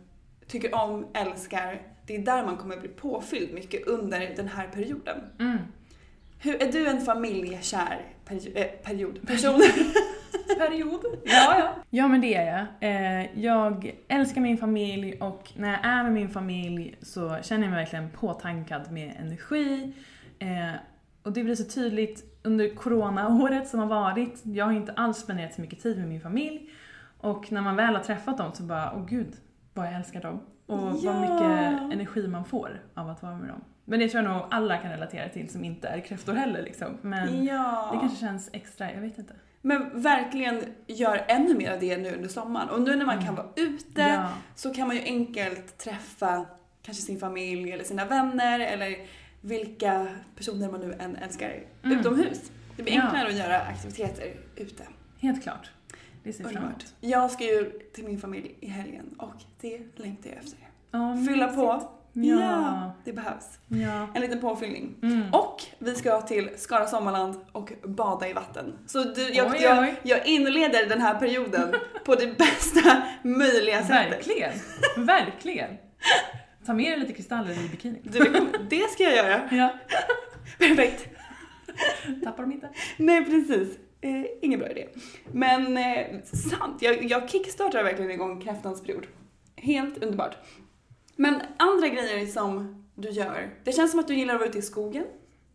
tycker 0.47 0.75
om, 0.75 1.07
älskar. 1.13 1.81
Det 2.05 2.15
är 2.15 2.19
där 2.19 2.45
man 2.45 2.57
kommer 2.57 2.77
bli 2.77 2.89
påfylld 2.89 3.53
mycket 3.53 3.87
under 3.87 4.19
den 4.35 4.47
här 4.47 4.67
perioden. 4.67 5.17
Mm. 5.39 5.57
Hur, 6.39 6.61
är 6.61 6.71
du 6.71 6.87
en 6.87 7.01
familjekär 7.05 8.05
peri- 8.27 8.51
eh, 8.55 8.65
period, 8.65 9.27
person? 9.27 9.61
Period. 10.57 10.99
Ja, 11.25 11.55
ja. 11.59 11.69
Ja, 11.89 12.07
men 12.07 12.21
det 12.21 12.35
är 12.35 12.57
jag. 12.57 12.65
Eh, 13.21 13.39
jag 13.43 13.95
älskar 14.07 14.41
min 14.41 14.57
familj 14.57 15.17
och 15.21 15.51
när 15.55 15.71
jag 15.71 15.85
är 15.85 16.03
med 16.03 16.13
min 16.13 16.29
familj 16.29 16.95
så 17.01 17.37
känner 17.41 17.63
jag 17.63 17.71
mig 17.71 17.79
verkligen 17.83 18.09
påtankad 18.09 18.91
med 18.91 19.15
energi. 19.19 19.93
Eh, 20.39 20.71
och 21.23 21.33
det 21.33 21.43
blir 21.43 21.55
så 21.55 21.63
tydligt 21.63 22.23
under 22.43 22.75
coronaåret 22.75 23.67
som 23.67 23.79
har 23.79 23.87
varit. 23.87 24.41
Jag 24.43 24.65
har 24.65 24.71
inte 24.73 24.93
alls 24.93 25.17
spenderat 25.17 25.53
så 25.53 25.61
mycket 25.61 25.83
tid 25.83 25.97
med 25.97 26.07
min 26.07 26.21
familj. 26.21 26.69
Och 27.21 27.51
när 27.51 27.61
man 27.61 27.75
väl 27.75 27.95
har 27.95 28.03
träffat 28.03 28.37
dem 28.37 28.51
så 28.53 28.63
bara, 28.63 28.93
åh 28.95 29.05
gud, 29.05 29.33
vad 29.73 29.85
jag 29.87 29.93
älskar 29.93 30.21
dem. 30.21 30.39
Och 30.65 30.77
Ja. 30.77 31.11
vad 31.11 31.21
mycket 31.21 31.93
energi 31.93 32.27
man 32.27 32.45
får 32.45 32.81
av 32.93 33.09
att 33.09 33.23
vara 33.23 33.35
med 33.37 33.49
dem. 33.49 33.61
Men 33.85 33.99
det 33.99 34.09
tror 34.09 34.23
jag 34.23 34.31
nog 34.33 34.43
alla 34.51 34.77
kan 34.77 34.91
relatera 34.91 35.29
till 35.29 35.49
som 35.49 35.63
inte 35.63 35.87
är 35.87 35.99
kräftor 35.99 36.33
heller 36.33 36.61
liksom. 36.61 36.97
Men 37.01 37.45
ja. 37.45 37.89
det 37.93 37.99
kanske 37.99 38.17
känns 38.19 38.49
extra, 38.53 38.93
jag 38.93 39.01
vet 39.01 39.17
inte. 39.17 39.33
Men 39.61 40.01
verkligen 40.01 40.63
gör 40.87 41.25
ännu 41.27 41.53
mer 41.55 41.71
av 41.73 41.79
det 41.79 41.97
nu 41.97 42.15
under 42.15 42.29
sommaren. 42.29 42.69
Och 42.69 42.81
nu 42.81 42.95
när 42.95 43.05
man 43.05 43.25
kan 43.25 43.35
vara 43.35 43.47
ute 43.55 44.01
Mm. 44.01 44.13
Ja. 44.13 44.29
så 44.55 44.73
kan 44.73 44.87
man 44.87 44.95
ju 44.95 45.01
enkelt 45.03 45.77
träffa 45.77 46.45
kanske 46.81 47.03
sin 47.03 47.19
familj 47.19 47.71
eller 47.71 47.83
sina 47.83 48.05
vänner 48.05 48.59
eller 48.59 48.95
vilka 49.41 50.07
personer 50.35 50.71
man 50.71 50.79
nu 50.81 50.93
än 50.99 51.15
älskar 51.15 51.63
Mm. 51.83 51.99
utomhus. 51.99 52.51
Det 52.77 52.83
blir 52.83 52.93
Ja. 52.95 53.01
enklare 53.01 53.27
att 53.27 53.35
göra 53.37 53.59
aktiviteter 53.61 54.33
ute. 54.55 54.83
Helt 55.19 55.43
klart. 55.43 55.69
Det 56.23 56.33
ser 56.33 56.47
Underbart. 56.47 56.85
Jag 57.01 57.31
ska 57.31 57.43
ju 57.43 57.71
till 57.93 58.05
min 58.05 58.19
familj 58.19 58.55
i 58.59 58.67
helgen 58.67 59.15
och 59.17 59.33
det 59.61 59.81
längtar 59.95 60.29
jag 60.29 60.37
efter. 60.39 60.59
Ja, 60.91 61.17
Fylla 61.27 61.47
på. 61.47 61.91
Ja. 62.23 62.91
det 63.05 63.13
behövs. 63.13 63.59
Ja. 63.67 64.07
En 64.13 64.21
liten 64.21 64.41
påfyllning. 64.41 64.95
Mm. 65.03 65.33
Och 65.33 65.63
vi 65.79 65.95
ska 65.95 66.21
till 66.21 66.49
Skara 66.57 66.87
Sommarland 66.87 67.35
och 67.51 67.71
bada 67.83 68.29
i 68.29 68.33
vatten. 68.33 68.73
Så 68.87 69.03
du, 69.03 69.29
jag, 69.29 69.51
Oj, 69.51 69.57
jag, 69.61 69.79
oj. 69.79 69.95
jag 70.03 70.27
inleder 70.27 70.89
den 70.89 71.01
här 71.01 71.19
perioden 71.19 71.75
på 72.05 72.15
det 72.15 72.37
bästa 72.37 73.01
möjliga 73.23 73.81
sättet. 73.81 74.27
Verkligen. 74.27 74.51
Verkligen. 74.97 75.69
Ta 76.65 76.73
med 76.73 76.91
dig 76.91 76.99
lite 76.99 77.13
kristaller 77.13 77.65
i 77.65 77.69
bikinin. 77.69 78.01
Du, 78.03 78.47
det 78.69 78.89
ska 78.91 79.03
jag 79.03 79.15
göra. 79.15 79.49
Ja. 79.51 79.73
Perfekt. 80.59 81.07
Tappar 82.23 82.43
dem 82.43 82.51
inte. 82.51 82.69
Nej, 82.97 83.25
precis. 83.25 83.77
Eh, 84.01 84.25
ingen 84.41 84.59
bra 84.59 84.69
idé. 84.69 84.87
Men 85.31 85.77
eh, 85.77 86.05
sant, 86.23 86.81
jag, 86.81 87.03
jag 87.03 87.29
kickstartar 87.29 87.83
verkligen 87.83 88.11
igång 88.11 88.41
kräftans 88.41 88.83
period. 88.83 89.07
Helt 89.55 90.03
underbart. 90.03 90.37
Men 91.19 91.41
andra 91.57 91.87
grejer 91.87 92.25
som 92.25 92.83
du 92.95 93.09
gör. 93.09 93.49
Det 93.63 93.71
känns 93.71 93.91
som 93.91 93.99
att 93.99 94.07
du 94.07 94.15
gillar 94.15 94.33
att 94.33 94.39
vara 94.39 94.49
ute 94.49 94.57
i 94.57 94.61
skogen. 94.61 95.05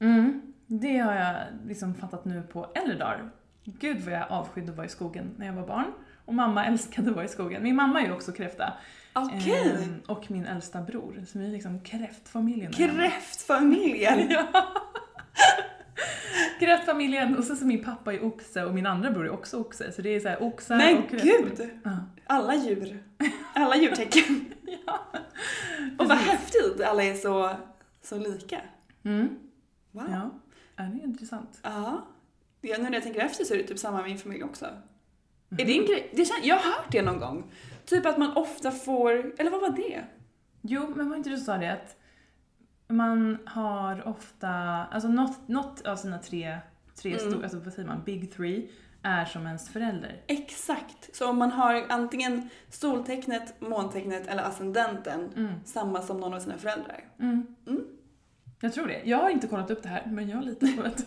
Mm. 0.00 0.42
Det 0.66 0.98
har 0.98 1.14
jag 1.14 1.36
liksom 1.66 1.94
fattat 1.94 2.24
nu 2.24 2.42
på 2.42 2.66
äldre 2.74 2.96
dagar. 2.98 3.30
Gud 3.64 4.00
vad 4.00 4.14
jag 4.14 4.26
avskydde 4.30 4.70
att 4.70 4.76
vara 4.76 4.86
i 4.86 4.90
skogen 4.90 5.30
när 5.36 5.46
jag 5.46 5.52
var 5.52 5.66
barn. 5.66 5.92
Och 6.24 6.34
mamma 6.34 6.66
älskade 6.66 7.10
att 7.10 7.16
vara 7.16 7.24
i 7.24 7.28
skogen. 7.28 7.62
Min 7.62 7.76
mamma 7.76 8.00
är 8.02 8.06
ju 8.06 8.12
också 8.12 8.32
kräfta. 8.32 8.72
Okej. 9.12 9.76
Ehm, 9.84 10.00
och 10.06 10.30
min 10.30 10.46
äldsta 10.46 10.80
bror. 10.82 11.24
Så 11.26 11.38
vi 11.38 11.46
är 11.46 11.50
liksom 11.50 11.80
kräftfamiljen. 11.80 12.72
Kräftfamiljen. 12.72 14.30
Ja. 14.30 14.64
Kräftfamiljen 16.60 17.36
och 17.36 17.44
så 17.44 17.56
så 17.56 17.64
min 17.64 17.84
pappa 17.84 18.12
är 18.14 18.24
oxe 18.24 18.64
och 18.64 18.74
min 18.74 18.86
andra 18.86 19.10
bror 19.10 19.26
är 19.26 19.30
också 19.30 19.56
oxe. 19.60 19.92
Så 19.92 20.02
det 20.02 20.08
är 20.08 20.20
så 20.20 20.28
här 20.28 20.42
oxar 20.42 20.76
Men 20.76 20.98
och 20.98 21.10
kräftor. 21.10 21.28
gud! 21.56 21.70
Ja. 21.84 21.90
Alla 22.26 22.54
djur. 22.54 23.02
Alla 23.54 23.76
djurtecken. 23.76 24.53
Ja. 24.86 25.00
Och 25.98 26.08
vad 26.08 26.18
häftigt 26.18 26.80
alla 26.84 27.02
är 27.02 27.14
så, 27.14 27.50
så 28.02 28.18
lika. 28.18 28.60
Mm. 29.04 29.38
Wow. 29.90 30.04
Ja, 30.10 30.30
ja, 30.76 30.82
det 30.84 31.00
är 31.00 31.04
intressant. 31.04 31.60
Ja. 31.62 32.06
ja. 32.60 32.76
Nu 32.78 32.82
när 32.84 32.92
jag 32.92 33.02
tänker 33.02 33.20
efter 33.20 33.44
så 33.44 33.54
är 33.54 33.58
det 33.58 33.64
typ 33.64 33.78
samma 33.78 33.96
med 33.96 34.06
min 34.06 34.18
familj 34.18 34.44
också. 34.44 34.64
Mhm. 35.48 35.60
Är 35.60 35.64
det 35.64 35.78
en 35.78 35.86
grej? 35.86 36.10
Det 36.12 36.24
kän, 36.24 36.36
jag 36.42 36.56
har 36.56 36.72
hört 36.72 36.92
det 36.92 37.02
någon 37.02 37.18
gång. 37.20 37.44
Typ 37.86 38.06
att 38.06 38.18
man 38.18 38.36
ofta 38.36 38.70
får, 38.70 39.34
eller 39.38 39.50
vad 39.50 39.60
var 39.60 39.70
det? 39.70 40.04
Jo, 40.62 40.92
men 40.96 41.08
var 41.08 41.16
inte 41.16 41.30
du 41.30 41.36
som 41.36 41.44
sa 41.44 41.58
det 41.58 41.72
att 41.72 41.96
man 42.88 43.38
har 43.46 44.08
ofta, 44.08 44.48
alltså 44.90 45.08
något, 45.08 45.48
något 45.48 45.86
av 45.86 45.96
sina 45.96 46.18
tre, 46.18 46.58
tre 46.96 47.12
Mm. 47.18 47.30
stora, 47.30 47.42
alltså 47.44 47.58
vad 47.58 47.72
säger 47.72 47.88
man, 47.88 48.02
big 48.04 48.32
three, 48.32 48.70
är 49.04 49.24
som 49.24 49.46
ens 49.46 49.68
förälder. 49.68 50.22
Exakt. 50.26 51.16
Så 51.16 51.28
om 51.30 51.38
man 51.38 51.52
har 51.52 51.84
antingen 51.88 52.48
soltecknet, 52.70 53.60
måntecknet 53.60 54.26
eller 54.26 54.42
ascendenten, 54.42 55.30
Mm. 55.36 55.52
samma 55.64 56.02
som 56.02 56.20
någon 56.20 56.34
av 56.34 56.40
sina 56.40 56.58
föräldrar. 56.58 57.04
Mm. 57.20 57.46
Mm. 57.66 57.84
Jag 58.60 58.72
tror 58.72 58.86
det. 58.86 59.00
Jag 59.04 59.18
har 59.18 59.30
inte 59.30 59.46
kollat 59.46 59.70
upp 59.70 59.82
det 59.82 59.88
här, 59.88 60.06
men 60.06 60.28
jag 60.28 60.44
litar 60.44 60.66
på 60.76 60.82
att... 60.88 61.04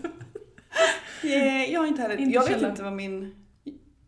Eh, 1.24 1.72
Jag 1.72 1.80
har 1.80 1.88
inte 1.88 2.02
heller, 2.02 2.18
Inte 2.18 2.34
jag 2.36 2.42
vet 2.44 2.52
källa. 2.52 2.70
inte 2.70 2.84
vad 2.84 2.94
min, 2.94 3.36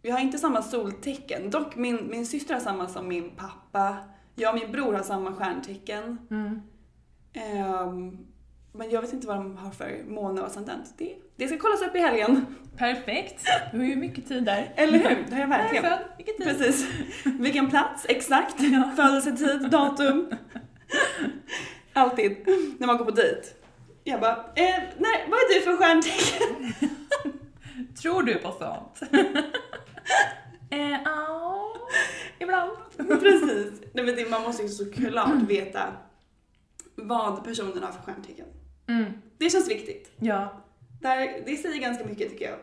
jag 0.01 0.13
har 0.13 0.19
inte 0.19 0.37
samma 0.37 0.61
soltecken. 0.61 1.49
Dock 1.49 1.75
min, 1.75 2.07
min 2.09 2.25
syster 2.25 2.53
har 2.53 2.61
samma 2.61 2.87
som 2.87 3.07
min 3.07 3.29
pappa. 3.35 3.97
Jag 4.35 4.53
och 4.55 4.59
min 4.61 4.71
bror 4.71 4.93
har 4.93 5.03
samma 5.03 5.33
stjärntecken. 5.33 6.17
Mm. 6.31 6.61
Men 8.79 8.89
jag 8.89 9.01
vet 9.01 9.13
inte 9.13 9.27
vad 9.27 9.37
de 9.37 9.57
har 9.57 9.71
för 9.71 10.03
måne 10.07 10.41
och 10.41 10.47
ascendent. 10.47 10.93
Det, 10.97 11.15
det 11.35 11.47
ska 11.47 11.57
kollas 11.57 11.81
upp 11.81 11.95
i 11.95 11.99
helgen. 11.99 12.45
Perfekt! 12.77 13.45
Du 13.71 13.77
har 13.77 13.85
ju 13.85 13.95
mycket 13.95 14.27
tid 14.27 14.43
där. 14.43 14.73
Eller 14.75 14.97
hur? 14.99 15.25
Det 15.29 15.35
har 15.35 15.39
jag 15.41 15.49
Där 15.49 15.57
är 15.57 15.63
verkligen. 15.63 15.83
född. 15.83 15.99
Vilken 16.17 16.35
tid. 16.37 16.45
Precis. 16.47 16.87
Vilken 17.23 17.69
plats, 17.69 18.05
exakt. 18.09 18.55
Ja. 18.59 18.91
Födelsetid, 18.95 19.69
datum. 19.69 20.29
Alltid 21.93 22.37
när 22.77 22.87
man 22.87 22.97
går 22.97 23.05
på 23.05 23.11
dejt. 23.11 23.41
Jag 24.03 24.19
bara, 24.21 24.35
eh, 24.35 24.83
nej, 24.97 25.27
vad 25.29 25.39
är 25.39 25.59
du 25.59 25.61
för 25.61 25.77
stjärntecken? 25.77 26.73
Tror 28.01 28.23
du 28.23 28.33
på 28.33 28.51
sånt? 28.51 29.11
eh, 30.69 30.97
ibland. 32.39 32.71
Precis. 33.19 33.81
Nej, 33.93 34.05
men 34.05 34.15
det, 34.15 34.29
man 34.29 34.41
måste 34.41 34.63
ju 34.63 34.69
såklart 34.69 35.41
veta 35.47 35.83
vad 36.95 37.43
personen 37.43 37.83
har 37.83 37.91
för 37.91 38.01
stjärntecken. 38.01 38.45
Mm. 38.89 39.05
Det 39.37 39.49
känns 39.49 39.69
viktigt. 39.69 40.11
Ja. 40.19 40.63
Där, 41.01 41.43
det 41.45 41.55
säger 41.55 41.77
ganska 41.81 42.05
mycket 42.05 42.29
tycker 42.29 42.45
jag. 42.45 42.59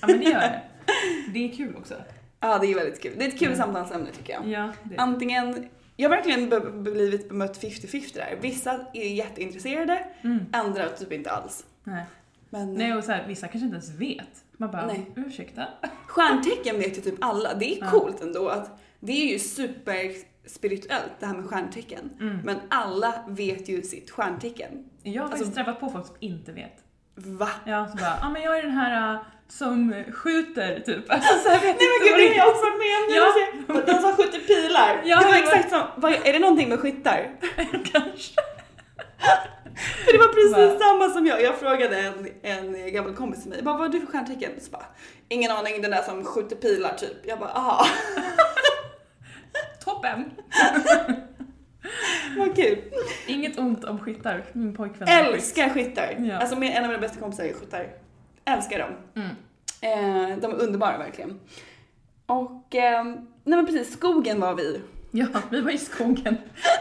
ja, 0.00 0.06
men 0.06 0.18
det 0.18 0.24
gör 0.24 0.40
det. 0.40 0.62
Det 1.32 1.50
är 1.50 1.56
kul 1.56 1.76
också. 1.76 1.94
Ja, 2.40 2.58
det 2.58 2.66
är 2.66 2.74
väldigt 2.74 3.02
kul. 3.02 3.12
Det 3.18 3.24
är 3.24 3.28
ett 3.28 3.38
kul 3.38 3.46
Mm. 3.48 3.58
samtalsämne 3.58 4.10
tycker 4.12 4.32
jag. 4.32 4.46
Ja, 4.48 4.72
det. 4.82 4.96
Antingen, 4.96 5.68
jag 5.96 6.10
har 6.10 6.16
verkligen 6.16 6.48
be- 6.48 6.60
blivit 6.90 7.28
bemött 7.28 7.62
50-50 7.62 8.14
där. 8.14 8.38
Vissa 8.40 8.86
är 8.94 9.08
jätteintresserade, 9.14 10.04
Mm. 10.22 10.38
andra 10.52 10.88
typ 10.88 11.12
inte 11.12 11.30
alls. 11.30 11.64
Nej. 11.84 12.04
Men 12.50 12.74
Nej, 12.74 12.94
och 12.94 13.04
så 13.04 13.12
här, 13.12 13.26
vissa 13.28 13.48
kanske 13.48 13.64
inte 13.66 13.76
ens 13.76 13.90
vet. 14.00 14.44
Man 14.56 14.70
bara, 14.70 14.86
Nej. 14.86 15.06
ursäkta? 15.16 15.64
stjärntecken 16.06 16.78
vet 16.78 16.98
ju 16.98 17.00
typ 17.02 17.14
alla. 17.20 17.54
Det 17.54 17.74
är 17.74 17.78
Ja. 17.80 17.90
coolt 17.90 18.20
ändå 18.22 18.48
att 18.48 18.80
det 19.00 19.12
är 19.12 19.32
ju 19.32 19.38
super 19.38 20.12
spirituellt, 20.46 21.12
det 21.20 21.26
här 21.26 21.34
med 21.34 21.44
stjärntecken. 21.46 22.10
Mm. 22.20 22.38
Men 22.44 22.56
alla 22.68 23.24
vet 23.28 23.68
ju 23.68 23.82
sitt 23.82 24.10
stjärntecken. 24.10 24.70
Jag 25.02 25.12
har 25.12 25.20
Alltså- 25.20 25.38
faktiskt 25.38 25.54
träffat 25.54 25.80
på 25.80 25.90
folk 25.90 26.06
som 26.06 26.16
inte 26.20 26.52
vet. 26.52 26.76
Va? 27.14 27.48
Ja, 27.64 27.88
så 27.90 27.96
bara, 27.96 28.06
ja 28.06 28.16
ah, 28.22 28.30
men 28.30 28.42
jag 28.42 28.58
är 28.58 28.62
den 28.62 28.70
här 28.72 29.14
uh, 29.14 29.20
som 29.48 30.04
skjuter 30.12 30.80
typ. 30.80 31.12
Alltså 31.12 31.38
så 31.38 31.48
jag 31.48 31.60
vet 31.60 31.62
Nej 31.62 31.88
men 32.00 32.08
gud 32.08 32.16
det 32.18 32.34
är 32.34 32.38
jag 32.38 32.48
också 32.48 32.66
med! 32.66 33.16
Ja. 33.16 33.82
Den 33.86 34.02
som 34.02 34.16
skjuter 34.16 34.38
pilar. 34.38 35.02
Ja, 35.04 35.20
det 35.20 35.26
var 35.26 35.34
exakt 35.34 35.70
som, 35.70 35.82
vad, 35.96 36.12
är 36.12 36.32
det 36.32 36.38
någonting 36.38 36.68
med 36.68 36.80
skyttar? 36.80 37.30
kanske. 37.92 38.34
För 40.04 40.12
det 40.12 40.18
var 40.18 40.28
precis 40.28 40.80
Va? 40.80 40.86
samma 40.86 41.08
som 41.08 41.26
jag. 41.26 41.42
Jag 41.42 41.58
frågade 41.58 41.98
en, 42.00 42.28
en 42.42 42.92
gammal 42.92 43.14
kompis 43.14 43.40
till 43.40 43.48
mig, 43.48 43.58
jag 43.58 43.64
bara, 43.64 43.76
vad 43.76 43.80
har 43.80 43.88
du 43.88 44.00
för 44.00 44.06
stjärntecken? 44.06 44.50
Så 44.60 44.70
bara, 44.70 44.86
ingen 45.28 45.50
aning, 45.50 45.82
den 45.82 45.90
där 45.90 46.02
som 46.02 46.24
skjuter 46.24 46.56
pilar 46.56 46.94
typ. 46.94 47.16
Jag 47.26 47.38
bara, 47.38 47.50
aha, 47.50 47.86
Toppen! 49.84 50.30
vad 52.38 52.56
kul. 52.56 52.78
Inget 53.26 53.58
ont 53.58 53.84
om 53.84 53.98
skyttar. 53.98 54.44
Min 54.52 54.74
pojkvän. 54.74 55.08
Älskar 55.08 55.68
skyttar. 55.68 56.16
Ja. 56.18 56.36
Alltså 56.38 56.56
en 56.56 56.82
av 56.84 56.88
mina 56.88 56.98
bästa 57.00 57.20
kompisar 57.20 57.44
är 57.44 57.52
skyttar. 57.52 57.86
Älskar 58.44 58.78
dem. 58.78 58.90
Mm. 59.14 59.28
Eh, 59.80 60.38
de 60.38 60.50
är 60.52 60.62
underbara 60.62 60.98
verkligen. 60.98 61.40
Och, 62.26 62.74
eh, 62.74 63.04
nej 63.04 63.16
men 63.44 63.66
precis, 63.66 63.92
skogen 63.92 64.40
var 64.40 64.54
vi. 64.54 64.80
Ja, 65.10 65.26
vi 65.50 65.60
var 65.60 65.70
i 65.70 65.78
skogen. 65.78 66.36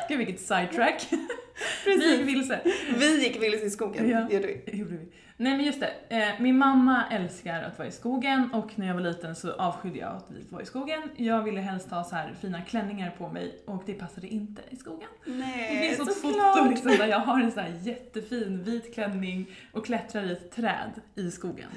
Gud 0.10 0.18
vilket 0.18 0.40
sidetrack. 0.40 1.08
Precis. 1.84 2.04
Vi 2.06 2.18
gick 2.18 2.28
vilse. 2.28 2.60
Vi 2.98 3.24
gick 3.24 3.44
vilse 3.44 3.66
i 3.66 3.70
skogen, 3.70 4.10
Ja. 4.10 4.28
gjorde 4.30 4.48
vi. 4.48 4.78
Gjorde 4.78 4.92
vi. 4.92 5.08
Nej 5.42 5.58
men 5.58 5.66
just 5.66 5.80
det, 5.80 6.18
eh, 6.18 6.42
min 6.42 6.58
mamma 6.58 7.04
älskar 7.12 7.64
att 7.64 7.78
vara 7.78 7.88
i 7.88 7.92
skogen 7.92 8.50
och 8.54 8.80
när 8.80 8.88
jag 8.88 8.94
var 8.94 9.02
liten 9.02 9.36
så 9.36 9.52
avskydde 9.52 10.00
jag 10.00 10.16
att 10.16 10.32
vi 10.32 10.46
var 10.50 10.62
i 10.62 10.66
skogen. 10.66 11.02
Jag 11.16 11.44
ville 11.44 11.62
helst 11.62 11.92
ha 11.92 12.04
så 12.04 12.16
här 12.16 12.34
fina 12.42 12.62
klänningar 12.62 13.16
på 13.18 13.30
mig 13.30 13.62
och 13.66 13.84
det 13.86 13.94
passade 13.94 14.28
inte 14.28 14.62
i 14.70 14.76
skogen. 14.76 15.08
Det 15.26 15.32
Nej, 15.32 15.96
finns 15.96 16.10
ett 16.10 16.22
foto 16.22 16.70
liksom 16.70 16.92
där 16.92 17.08
jag 17.08 17.20
har 17.20 17.40
en 17.40 17.52
så 17.52 17.60
här 17.60 17.74
jättefin 17.82 18.64
vit 18.64 18.94
klänning 18.94 19.46
och 19.72 19.86
klättrar 19.86 20.24
i 20.24 20.32
ett 20.32 20.52
träd 20.52 20.92
i 21.16 21.32
skogen. 21.32 21.70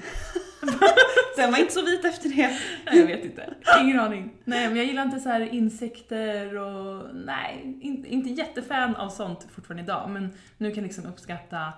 Den 1.37 1.53
var 1.53 1.59
inte 1.59 1.73
så 1.73 1.85
vit 1.85 2.05
efter 2.05 2.29
det. 2.29 2.59
Nej, 2.87 2.99
jag 2.99 3.07
vet 3.07 3.25
inte. 3.25 3.55
Ingen 3.81 4.01
aning. 4.01 4.33
Nej, 4.45 4.69
men 4.69 4.77
jag 4.77 4.87
gillar 4.87 5.03
inte 5.03 5.21
så 5.21 5.29
här 5.29 5.41
insekter 5.41 6.57
och 6.59 7.15
nej, 7.15 7.79
inte, 7.81 8.09
inte 8.09 8.31
jättefan 8.31 8.97
av 8.97 9.09
sånt 9.09 9.47
fortfarande 9.55 9.83
idag. 9.83 10.11
Men 10.11 10.33
nu 10.59 10.71
kan 10.71 10.77
jag 10.77 10.83
liksom 10.83 11.07
uppskatta 11.07 11.73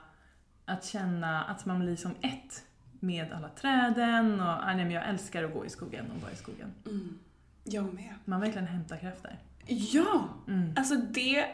att 0.67 0.85
känna 0.85 1.45
att 1.45 1.67
man 1.67 1.81
blir 1.81 1.97
som 1.97 2.11
ett 2.21 2.65
med 3.01 3.33
alla 3.33 3.49
träden 3.49 4.41
och 4.41 4.67
nej, 4.67 4.77
men 4.77 4.91
jag 4.91 5.09
älskar 5.09 5.45
att 5.45 5.55
gå 5.55 5.67
i 5.67 5.69
skogen 5.69 6.05
och 6.17 6.23
vara 6.23 6.33
i 6.33 6.37
skogen. 6.37 6.73
Mm. 6.87 7.19
Jag 7.65 7.95
med. 7.95 8.15
Man 8.25 8.41
verkligen 8.41 8.67
hämtar 8.67 8.97
krafter. 8.97 9.39
Ja! 9.67 10.29
Mm. 10.49 10.73
Alltså 10.77 10.95
det, 10.95 11.47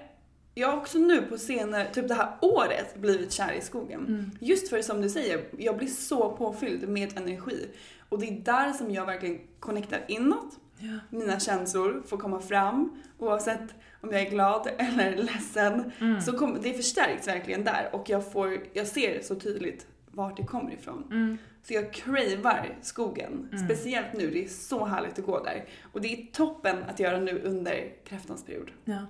jag 0.54 0.68
har 0.68 0.76
också 0.76 0.98
nu 0.98 1.22
på 1.22 1.38
senare, 1.38 1.90
typ 1.92 2.08
det 2.08 2.14
här 2.14 2.36
året, 2.40 2.96
blivit 2.96 3.32
kär 3.32 3.52
i 3.52 3.60
skogen. 3.60 4.06
Mm. 4.06 4.30
Just 4.40 4.68
för 4.68 4.82
som 4.82 5.00
du 5.00 5.10
säger, 5.10 5.44
jag 5.58 5.76
blir 5.76 5.88
så 5.88 6.36
påfylld 6.36 6.88
med 6.88 7.18
energi. 7.18 7.68
Och 8.08 8.18
det 8.18 8.28
är 8.28 8.40
där 8.40 8.72
som 8.72 8.90
jag 8.90 9.06
verkligen 9.06 9.40
connectar 9.60 10.00
inåt. 10.08 10.58
Ja. 10.78 10.98
Mina 11.10 11.40
känslor 11.40 12.02
får 12.06 12.16
komma 12.16 12.40
fram 12.40 13.02
oavsett 13.18 13.74
om 14.02 14.12
jag 14.12 14.20
är 14.20 14.30
glad 14.30 14.68
eller 14.78 15.16
ledsen. 15.16 15.92
Mm. 16.00 16.20
Så 16.20 16.32
kom, 16.38 16.58
det 16.62 16.72
förstärks 16.72 17.28
verkligen 17.28 17.64
där 17.64 17.90
och 17.92 18.10
jag, 18.10 18.32
får, 18.32 18.58
jag 18.72 18.86
ser 18.86 19.20
så 19.22 19.34
tydligt 19.34 19.86
vart 20.10 20.36
det 20.36 20.42
kommer 20.42 20.72
ifrån. 20.72 21.04
Mm. 21.10 21.38
Så 21.62 21.74
jag 21.74 21.92
cravar 21.92 22.78
skogen, 22.82 23.48
Mm. 23.52 23.64
speciellt 23.68 24.12
nu. 24.12 24.30
Det 24.30 24.44
är 24.44 24.48
så 24.48 24.84
härligt 24.84 25.18
att 25.18 25.26
gå 25.26 25.42
där. 25.44 25.64
Och 25.92 26.00
det 26.00 26.12
är 26.12 26.26
toppen 26.32 26.82
att 26.82 27.00
göra 27.00 27.18
nu 27.20 27.40
under 27.44 27.92
kräftans 28.04 28.44
period. 28.44 28.70
Ja. 28.84 29.06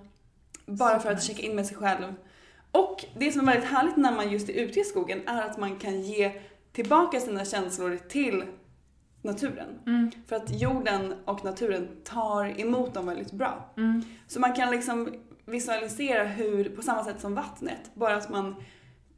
Bara 0.67 1.01
för 1.01 1.13
att 1.13 1.23
Supernice. 1.23 1.27
checka 1.27 1.43
in 1.43 1.57
med 1.57 1.67
sig 1.67 1.77
själv. 1.77 2.15
Och 2.71 3.05
det 3.19 3.33
som 3.33 3.49
är 3.49 3.53
väldigt 3.53 3.71
härligt 3.71 3.97
när 3.97 4.13
man 4.13 4.31
just 4.31 4.49
är 4.49 4.53
ute 4.53 4.81
i 4.81 4.85
skogen 4.85 5.21
är 5.29 5.43
att 5.43 5.59
man 5.59 5.77
kan 5.79 6.03
ge 6.03 6.33
tillbaka 6.73 7.21
sina 7.21 7.45
känslor 7.45 7.99
till 8.09 8.45
naturen. 9.23 9.79
Mm. 9.87 10.11
För 10.27 10.37
att 10.37 10.61
jorden 10.61 11.15
och 11.25 11.45
naturen 11.45 11.89
tar 12.05 12.61
emot 12.61 12.95
dem 12.95 13.07
väldigt 13.07 13.33
bra. 13.33 13.73
Mm. 13.77 14.03
Så 14.27 14.41
man 14.41 14.53
kan 14.53 14.71
liksom 14.71 15.15
visualisera 15.45 16.25
hur, 16.25 16.65
på 16.65 16.83
samma 16.83 17.05
sätt 17.05 17.21
som 17.21 17.35
vattnet, 17.35 17.91
bara 17.95 18.17
att 18.17 18.31
man 18.31 18.55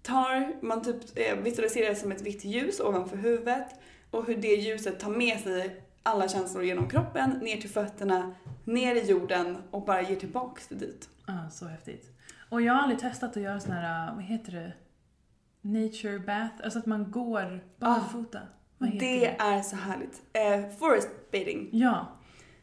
tar, 0.02 0.62
man 0.64 0.82
typ 0.82 0.96
eh, 1.14 1.36
visualiserar 1.36 1.88
det 1.88 1.96
som 1.96 2.12
ett 2.12 2.22
vitt 2.22 2.44
ljus 2.44 2.80
ovanför 2.80 3.16
huvudet 3.16 3.68
och 4.10 4.26
hur 4.26 4.36
det 4.36 4.54
ljuset 4.54 5.00
tar 5.00 5.10
med 5.10 5.40
sig 5.40 5.84
alla 6.02 6.28
känslor 6.28 6.64
genom 6.64 6.88
kroppen, 6.88 7.30
ner 7.30 7.56
till 7.56 7.70
fötterna, 7.70 8.34
ner 8.64 8.94
i 8.94 9.10
jorden 9.10 9.56
och 9.70 9.84
bara 9.84 10.02
ger 10.02 10.16
tillbaks 10.16 10.68
det 10.68 10.74
dit. 10.74 11.08
Ah, 11.26 11.50
så 11.50 11.66
häftigt. 11.66 12.10
Och 12.48 12.62
jag 12.62 12.72
har 12.72 12.80
aldrig 12.80 13.00
testat 13.00 13.36
att 13.36 13.42
göra 13.42 13.60
sån 13.60 13.72
här, 13.72 14.14
vad 14.14 14.24
heter 14.24 14.52
det? 14.52 14.72
Nature 15.60 16.18
bath, 16.18 16.54
alltså 16.64 16.78
att 16.78 16.86
man 16.86 17.10
går 17.10 17.64
barfota. 17.78 18.38
Vad 18.38 18.48
heter 18.84 18.98
Det 19.06 19.26
är 19.38 19.62
så 19.62 19.76
härligt. 19.76 20.22
Eh, 20.32 20.76
forest 20.78 21.08
bathing. 21.32 21.68
Ja. 21.72 22.06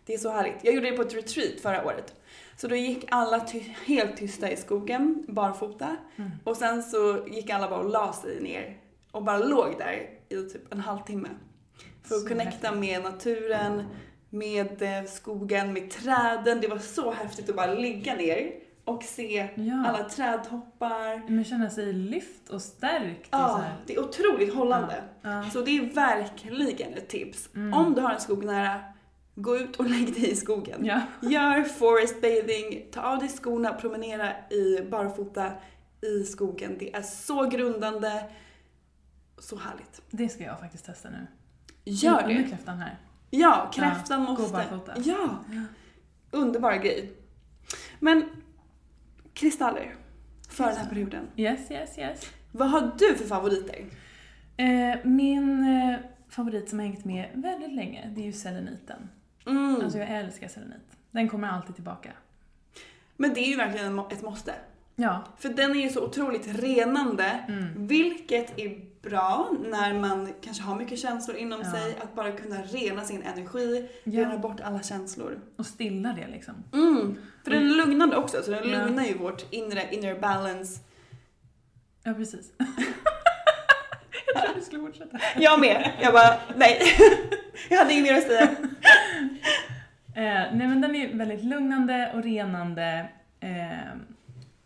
Det 0.05 0.13
är 0.13 0.17
så 0.17 0.29
härligt. 0.29 0.55
Jag 0.63 0.73
gjorde 0.73 0.89
det 0.91 0.95
på 0.97 1.01
ett 1.01 1.13
retreat 1.15 1.59
förra 1.61 1.85
året. 1.85 2.13
Så 2.57 2.67
då 2.67 2.75
gick 2.75 3.05
alla 3.11 3.39
ty- 3.39 3.73
helt 3.85 4.17
tysta 4.17 4.51
i 4.51 4.57
skogen, 4.57 5.25
barfota. 5.27 5.95
Mm. 6.15 6.31
Och 6.43 6.57
sen 6.57 6.83
så 6.83 7.25
gick 7.31 7.49
alla 7.49 7.69
bara 7.69 7.79
och 7.79 7.89
la 7.89 8.13
sig 8.13 8.39
ner 8.41 8.77
och 9.11 9.23
bara 9.23 9.37
låg 9.37 9.75
där 9.77 10.09
i 10.29 10.35
typ 10.49 10.73
en 10.73 10.79
halvtimme. 10.79 11.29
För 12.03 12.15
att 12.15 12.21
Så 12.21 12.27
connecta 12.27 12.67
häftigt. 12.67 12.79
med 12.79 13.03
naturen, 13.03 13.83
med 14.29 14.81
eh, 14.81 15.03
skogen, 15.09 15.73
med 15.73 15.91
träden. 15.91 16.61
Det 16.61 16.67
var 16.67 16.77
så 16.79 17.11
häftigt 17.11 17.49
att 17.49 17.55
bara 17.55 17.73
ligga 17.73 18.15
ner 18.15 18.51
och 18.85 19.03
se 19.03 19.49
Ja. 19.55 19.85
alla 19.87 20.09
trädtoppar. 20.09 21.29
Men 21.29 21.43
känna 21.43 21.69
sig 21.69 21.93
lyft 21.93 22.49
och 22.49 22.61
stärkt. 22.61 23.27
Ja, 23.31 23.63
det 23.87 23.95
är 23.95 23.99
otroligt 24.03 24.53
hållande. 24.53 25.03
Ja. 25.21 25.49
Så 25.53 25.61
det 25.61 25.77
är 25.77 25.93
verkligen 25.93 26.93
ett 26.93 27.09
tips. 27.09 27.49
Mm. 27.55 27.73
Om 27.73 27.93
du 27.93 28.01
har 28.01 28.13
en 28.13 28.19
skog 28.21 28.45
nära, 28.45 28.79
gå 29.35 29.57
ut 29.57 29.75
och 29.75 29.89
lägg 29.89 30.13
dig 30.13 30.31
i 30.31 30.35
skogen. 30.35 30.85
Ja. 30.85 31.01
Gör 31.21 31.63
forest 31.63 32.21
bathing, 32.21 32.85
ta 32.91 33.01
av 33.01 33.19
dig 33.19 33.29
skorna, 33.29 33.73
promenera 33.73 34.31
i 34.49 34.81
barfota 34.89 35.51
i 36.01 36.23
skogen. 36.23 36.75
Det 36.79 36.95
är 36.95 37.01
så 37.01 37.43
grundande, 37.45 38.23
så 39.37 39.55
härligt. 39.57 40.01
Det 40.09 40.29
ska 40.29 40.43
jag 40.43 40.59
faktiskt 40.59 40.85
testa 40.85 41.09
nu. 41.09 41.27
Gör 41.83 42.27
Nu 42.27 42.33
är 42.33 42.43
det. 42.43 42.49
kräftan 42.49 42.77
här. 42.77 42.99
Ja, 43.29 43.71
kräftan 43.73 44.25
gå 44.25 44.31
måste. 44.31 44.53
barfota. 44.53 44.91
Ja, 44.95 45.29
Ja. 45.51 45.61
underbar 46.31 46.73
grej. 46.75 47.11
Men 47.99 48.29
kristaller, 49.33 49.95
för 50.49 50.63
den 50.67 50.75
här 50.77 50.89
perioden. 50.89 51.27
Yes, 51.37 51.71
yes, 51.71 51.97
yes. 51.99 52.31
Vad 52.51 52.69
har 52.69 52.91
du 52.99 53.15
för 53.15 53.25
favoriter? 53.27 53.85
Eh, 54.57 54.95
min 55.03 55.63
eh, 55.63 55.99
favorit 56.29 56.69
som 56.69 56.79
har 56.79 56.85
hängt 56.85 57.05
med 57.05 57.29
väldigt 57.33 57.73
länge, 57.73 58.11
det 58.15 58.21
är 58.21 58.25
ju 58.25 58.33
seleniten. 58.33 59.09
Mm. 59.47 59.81
Alltså 59.83 59.97
jag 59.99 60.09
älskar 60.09 60.47
selenit. 60.47 60.97
Den 61.11 61.29
kommer 61.29 61.47
alltid 61.47 61.75
tillbaka. 61.75 62.09
Men 63.17 63.33
det 63.33 63.39
är 63.39 63.47
ju 63.47 63.55
verkligen 63.57 63.99
ett 63.99 64.21
måste. 64.21 64.53
Ja. 64.95 65.23
För 65.37 65.49
den 65.49 65.71
är 65.71 65.75
ju 65.81 65.89
så 65.89 66.05
otroligt 66.05 66.47
renande, 66.47 67.39
Mm. 67.47 67.87
vilket 67.87 68.59
är 68.59 68.90
bra 69.01 69.49
när 69.71 69.93
man 69.93 70.33
kanske 70.41 70.63
har 70.63 70.75
mycket 70.75 70.99
känslor 70.99 71.37
inom 71.37 71.61
Ja. 71.63 71.71
sig. 71.71 71.95
Att 72.03 72.15
bara 72.15 72.31
kunna 72.31 72.61
rena 72.61 73.03
sin 73.03 73.23
energi, 73.23 73.89
Ja. 74.03 74.21
rena 74.21 74.37
bort 74.37 74.59
alla 74.61 74.83
känslor. 74.83 75.39
Och 75.57 75.65
stilla 75.65 76.13
det 76.13 76.27
liksom. 76.27 76.53
Mm. 76.73 77.17
För 77.43 77.51
den 77.51 77.61
är 77.63 77.75
lugnande 77.85 78.15
också, 78.15 78.43
så 78.43 78.51
den 78.51 78.69
Ja. 78.69 78.77
lugnar 78.85 79.03
ju 79.03 79.17
vårt 79.17 79.45
inre, 79.53 79.93
inner 79.95 80.19
balance. 80.19 80.79
Ja, 82.03 82.13
precis. 82.13 82.51
jag 84.33 84.43
trodde 84.43 84.59
du 84.59 84.65
skulle 84.65 84.81
fortsätta. 84.85 85.19
Jag 85.37 85.59
med. 85.59 85.91
Jag 86.01 86.13
bara, 86.13 86.39
nej. 86.55 86.81
jag 87.69 87.77
hade 87.77 87.93
inget 87.93 88.03
mer 88.03 88.17
att 88.17 88.23
säga. 88.23 88.49
Eh, 90.15 90.53
nej 90.55 90.67
men 90.67 90.81
den 90.81 90.95
är 90.95 91.13
väldigt 91.17 91.43
lugnande 91.43 92.11
och 92.15 92.23
renande. 92.23 93.09
Eh, 93.39 93.77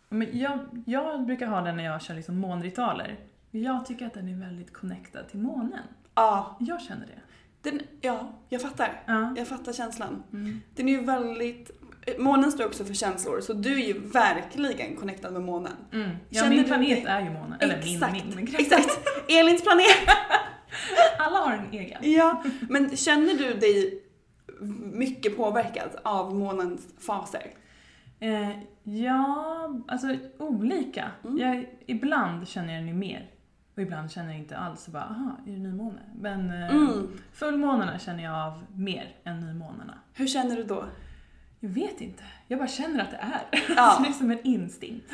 men 0.08 0.38
jag, 0.38 0.58
jag 0.86 1.26
brukar 1.26 1.46
ha 1.46 1.60
den 1.60 1.76
när 1.76 1.84
jag 1.84 2.02
kör 2.02 2.14
liksom 2.14 2.38
månritualer. 2.38 3.16
Jag 3.62 3.86
tycker 3.86 4.06
att 4.06 4.14
den 4.14 4.28
är 4.28 4.36
väldigt 4.46 4.72
connectad 4.72 5.28
till 5.28 5.38
månen. 5.40 5.82
Ja, 6.14 6.56
Jag 6.60 6.80
känner 6.82 7.06
det. 7.06 7.70
den, 7.70 7.80
ja, 8.00 8.32
jag 8.48 8.62
fattar. 8.62 9.02
Ja. 9.06 9.34
Jag 9.36 9.48
fattar 9.48 9.72
känslan. 9.72 10.22
Mm. 10.32 10.60
Den 10.74 10.88
är 10.88 10.92
ju 10.92 11.00
väldigt... 11.04 11.70
Månen 12.18 12.52
står 12.52 12.66
också 12.66 12.84
för 12.84 12.94
känslor, 12.94 13.40
så 13.40 13.52
du 13.52 13.72
är 13.82 13.86
ju 13.86 13.98
verkligen 14.00 14.96
connectad 14.96 15.32
med 15.32 15.42
månen. 15.42 15.72
Mm. 15.92 16.10
Ja, 16.28 16.42
Känner 16.42 16.50
min 16.50 16.62
du 16.62 16.68
planet 16.68 16.88
dig- 16.88 17.04
är 17.08 17.20
ju 17.20 17.30
månen. 17.30 17.60
Eller 17.60 17.78
Exakt. 17.78 18.12
min, 18.12 18.36
min. 18.36 18.54
Exakt. 18.58 18.98
Elins 19.28 19.62
planet. 19.62 19.86
Alla 21.18 21.38
har 21.38 21.52
en 21.52 21.72
egen. 21.72 22.12
Ja, 22.12 22.42
men 22.68 22.96
känner 22.96 23.34
du 23.34 23.54
dig 23.54 24.02
mycket 24.92 25.36
påverkad 25.36 25.90
av 26.04 26.34
månens 26.34 26.86
faser? 27.06 27.46
Eh, 28.20 28.50
ja, 28.82 29.70
alltså 29.88 30.16
olika. 30.38 31.10
Mm. 31.24 31.38
Jag, 31.38 31.66
ibland 31.86 32.48
känner 32.48 32.72
jag 32.72 32.80
den 32.82 32.88
ju 32.88 32.94
mer. 32.94 33.30
Och 33.76 33.82
ibland 33.82 34.10
känner 34.10 34.30
jag 34.30 34.38
inte 34.38 34.56
alls. 34.56 34.88
Bara, 34.88 35.02
aha, 35.02 35.36
är 35.46 35.50
det 35.52 35.58
nymåne? 35.58 36.00
Men 36.20 36.50
eh, 36.62 36.70
Mm. 36.76 37.08
fullmånarna 37.32 37.98
känner 37.98 38.24
jag 38.24 38.34
av 38.46 38.64
mer 38.74 39.16
än 39.24 39.40
nymånarna. 39.40 39.98
Hur 40.14 40.26
känner 40.26 40.56
du 40.56 40.64
då? 40.64 40.84
Jag 41.60 41.68
vet 41.68 42.00
inte. 42.00 42.22
Jag 42.48 42.58
bara 42.58 42.68
känner 42.68 43.02
att 43.04 43.10
det 43.10 43.16
är. 43.16 43.42
Ja. 43.76 43.98
Det 44.02 44.08
är 44.08 44.12
som 44.12 44.30
en 44.30 44.42
instinkt 44.42 45.12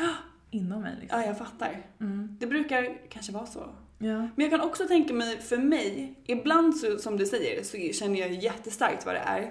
inom 0.51 0.83
mig. 0.83 0.96
Liksom. 1.01 1.20
Ja, 1.20 1.27
jag 1.27 1.38
fattar. 1.38 1.77
Mm. 2.01 2.37
Det 2.40 2.46
brukar 2.46 3.09
kanske 3.09 3.33
vara 3.33 3.46
så. 3.46 3.61
Ja. 3.98 4.18
Men 4.18 4.31
jag 4.37 4.51
kan 4.51 4.61
också 4.61 4.87
tänka 4.88 5.14
mig, 5.14 5.38
för 5.38 5.59
mig, 5.59 6.14
ibland 6.27 6.77
så, 6.77 6.98
som 6.98 7.16
du 7.16 7.27
säger 7.27 7.62
så 7.62 7.98
känner 7.98 8.20
jag 8.20 8.33
jättestarkt 8.33 9.07
vad 9.07 9.14
det 9.14 9.18
är. 9.20 9.51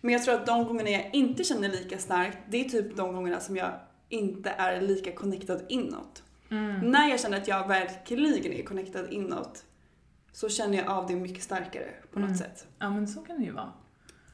Men 0.00 0.12
jag 0.12 0.22
tror 0.22 0.34
att 0.34 0.46
de 0.46 0.64
gångerna 0.64 0.90
jag 0.90 1.10
inte 1.14 1.44
känner 1.44 1.68
lika 1.68 1.98
starkt, 1.98 2.38
det 2.48 2.60
är 2.64 2.68
typ 2.68 2.96
de 2.96 3.12
gångerna 3.14 3.40
som 3.40 3.56
jag 3.56 3.70
inte 4.08 4.50
är 4.50 4.80
lika 4.80 5.12
connectad 5.12 5.60
inåt. 5.68 6.22
Mm. 6.52 6.90
När 6.90 7.08
jag 7.08 7.20
känner 7.20 7.36
att 7.40 7.48
jag 7.48 7.68
verkligen 7.68 8.52
är 8.52 8.62
connectad 8.62 9.12
inåt 9.12 9.64
så 10.32 10.48
känner 10.48 10.78
jag 10.78 10.86
av 10.88 11.06
det 11.06 11.16
mycket 11.16 11.42
starkare 11.42 11.88
på 12.12 12.18
något 12.18 12.26
Mm. 12.28 12.38
sätt. 12.38 12.66
ja, 12.78 12.90
men 12.90 13.08
så 13.08 13.20
kan 13.20 13.38
det 13.38 13.44
ju 13.44 13.52
vara. 13.52 13.72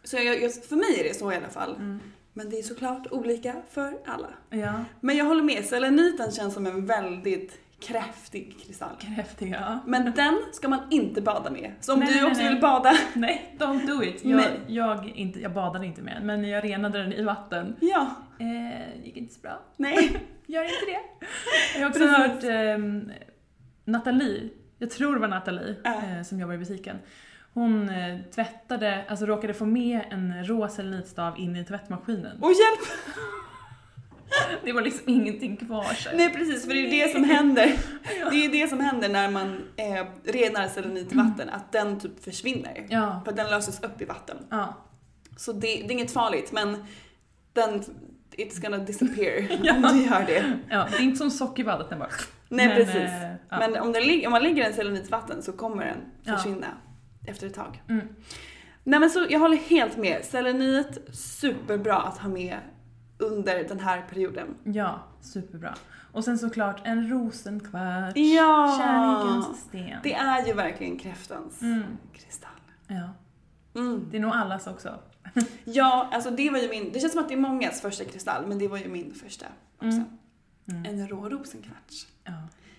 Så 0.04 0.16
jag, 0.16 0.42
jag, 0.42 0.54
för 0.54 0.76
mig 0.76 1.00
är 1.00 1.04
det 1.04 1.14
så 1.14 1.32
i 1.32 1.36
alla 1.36 1.48
fall. 1.48 1.74
Mm. 1.76 2.00
Men 2.32 2.50
det 2.50 2.58
är 2.58 2.62
såklart 2.62 3.06
olika 3.10 3.62
för 3.70 3.98
alla. 4.06 4.28
Ja, 4.50 4.84
Men 5.00 5.16
jag 5.16 5.24
håller 5.24 5.42
med, 5.42 5.64
seleniten 5.64 6.30
känns 6.32 6.54
som 6.54 6.66
en 6.66 6.86
väldigt 6.86 7.58
kräftig 7.80 8.60
kristall. 8.66 8.96
kräftiga. 9.00 9.80
Men 9.86 10.12
den 10.16 10.38
ska 10.52 10.68
man 10.68 10.80
inte 10.90 11.22
bada 11.22 11.50
med. 11.50 11.72
Så 11.80 11.92
om 11.94 12.00
Nej, 12.00 12.14
du 12.20 12.26
också 12.26 12.42
nej. 12.42 12.52
vill 12.52 12.60
bada, 12.60 12.92
Nej, 13.14 13.56
don't 13.58 13.86
do 13.86 14.02
it. 14.04 14.24
Jag, 14.24 14.36
Nej. 14.36 14.60
jag, 14.66 15.08
inte, 15.14 15.40
jag 15.40 15.52
badade 15.52 15.86
inte 15.86 16.02
med 16.02 16.16
den, 16.16 16.26
men 16.26 16.48
jag 16.48 16.64
renade 16.64 16.98
den 17.02 17.12
i 17.12 17.22
vatten. 17.22 17.76
ja, 17.80 18.10
Eh, 18.40 19.04
gick 19.04 19.16
inte 19.16 19.34
så 19.34 19.40
bra. 19.40 19.60
nej. 19.76 20.10
Gör 20.46 20.62
inte 20.62 20.86
det. 20.86 21.26
Jag 21.78 21.80
har 21.84 21.88
också 21.90 22.00
Precis. 22.00 22.16
hört 22.18 22.44
ehm, 22.44 23.12
Nathalie, 23.84 24.48
jag 24.78 24.90
tror 24.90 25.14
det 25.14 25.20
var 25.20 25.28
Nathalie 25.28 25.74
Ja. 25.84 25.90
eh, 26.16 26.22
som 26.22 26.40
jobbar 26.40 26.54
i 26.54 26.58
butiken. 26.58 26.96
Hon 27.54 27.88
eh, 27.88 28.18
tvättade, 28.34 29.04
alltså 29.08 29.26
råkade 29.26 29.54
få 29.54 29.66
med 29.66 30.00
en 30.10 30.44
rå 30.44 30.68
selenitstav 30.68 31.38
in 31.38 31.56
i 31.56 31.64
tvättmaskinen. 31.64 32.42
Och 32.42 32.50
hjälp! 32.50 32.98
Det 34.68 34.72
var 34.74 34.82
liksom 34.82 35.02
ingenting 35.08 35.56
kvar 35.56 35.84
så. 35.84 36.08
Nej 36.14 36.32
precis, 36.32 36.66
för 36.66 36.72
det 36.74 36.80
är 36.80 37.06
det 37.06 37.12
som 37.12 37.24
händer. 37.24 37.72
Det 38.30 38.44
är 38.44 38.48
det 38.52 38.68
som 38.68 38.80
händer 38.80 39.08
när 39.08 39.30
man 39.30 39.46
eh, 39.76 40.06
renar 40.32 40.68
selenit 40.68 41.12
i 41.12 41.16
vatten, 41.16 41.48
att 41.48 41.72
den 41.72 42.00
typ 42.00 42.24
försvinner. 42.24 42.86
Ja, 42.88 43.20
För 43.24 43.30
att 43.30 43.36
den 43.36 43.50
löses 43.50 43.82
upp 43.82 44.02
i 44.02 44.04
vatten. 44.04 44.36
ja. 44.50 44.74
Så 45.36 45.52
det, 45.52 45.60
det 45.60 45.84
är 45.84 45.92
inget 45.92 46.10
farligt, 46.12 46.52
men 46.52 46.84
den, 47.52 47.82
it's 48.36 48.60
gonna 48.62 48.78
disappear 48.78 49.46
Ja. 49.62 49.74
om 49.76 49.82
du 49.82 50.04
gör 50.04 50.24
det. 50.26 50.58
ja, 50.70 50.86
det 50.90 50.96
är 50.96 51.00
inte 51.02 51.18
som 51.18 51.30
sockerbadet, 51.30 51.88
den 51.90 51.98
bara... 51.98 52.08
Nej 52.48 52.66
Men, 52.68 52.76
precis. 52.76 52.94
eh, 52.96 53.32
ja. 53.50 53.58
Men 53.58 53.76
om, 53.76 53.92
den, 53.92 54.26
om 54.26 54.32
man 54.32 54.42
lägger 54.42 54.64
en 54.64 54.72
selenit 54.74 55.06
i 55.06 55.10
vatten 55.10 55.42
så 55.42 55.52
kommer 55.52 55.84
den 55.86 55.96
Ja. 56.22 56.36
försvinna 56.36 56.66
efter 57.26 57.46
ett 57.46 57.54
tag. 57.54 57.82
Mm. 57.88 58.08
Nej 58.84 59.00
men 59.00 59.10
så 59.10 59.26
jag 59.30 59.40
håller 59.40 59.56
helt 59.56 59.96
med. 59.96 60.24
Selenit, 60.24 60.98
superbra 61.12 61.96
att 61.96 62.18
ha 62.18 62.28
med 62.28 62.56
under 63.18 63.64
den 63.64 63.80
här 63.80 64.02
perioden. 64.10 64.54
Ja, 64.64 65.00
superbra. 65.20 65.74
Och 66.12 66.24
sen 66.24 66.38
såklart 66.38 66.80
en 66.84 67.10
rosenkvarts. 67.10 68.12
Ja! 68.16 68.76
Kärlekens 68.80 69.60
sten. 69.60 69.98
Det 70.02 70.14
är 70.14 70.46
ju 70.46 70.52
verkligen 70.52 70.98
kräftans 70.98 71.62
Mm. 71.62 71.82
kristall. 72.12 72.50
Ja, 72.86 73.08
Mm. 73.80 74.06
det 74.10 74.16
är 74.16 74.20
nog 74.20 74.32
allas 74.34 74.66
också. 74.66 74.98
Ja, 75.64 76.08
alltså 76.12 76.30
det 76.30 76.50
var 76.50 76.58
ju 76.58 76.68
min, 76.68 76.92
det 76.92 77.00
känns 77.00 77.12
som 77.12 77.22
att 77.22 77.28
det 77.28 77.34
är 77.34 77.38
mångas 77.38 77.80
första 77.80 78.04
kristall, 78.04 78.46
men 78.46 78.58
det 78.58 78.68
var 78.68 78.78
ju 78.78 78.88
min 78.88 79.14
första 79.14 79.46
också. 79.76 79.86
Mm. 79.86 80.04
Mm. 80.70 80.84
En 80.86 81.08
rå 81.08 81.28
rosenkvarts. 81.28 82.06
Ja, 82.24 82.32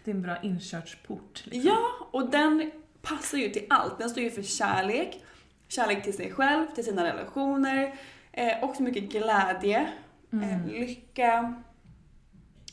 det 0.04 0.12
är 0.12 0.16
en 0.16 0.22
bra 0.22 0.38
inkörsport. 0.42 1.42
Liksom. 1.46 1.72
Ja, 1.72 2.08
och 2.12 2.30
den 2.32 2.72
passar 3.02 3.38
ju 3.38 3.50
till 3.50 3.66
allt. 3.70 3.98
Den 4.00 4.10
står 4.10 4.24
ju 4.24 4.32
för 4.32 4.42
kärlek, 4.44 5.24
kärlek 5.68 6.04
till 6.04 6.14
sig 6.18 6.32
själv, 6.34 6.66
till 6.76 6.86
sina 6.86 7.04
relationer, 7.04 7.94
eh, 8.32 8.64
också 8.64 8.84
mycket 8.84 9.04
glädje, 9.12 9.90
Mm. 10.32 10.68
lycka. 10.68 11.54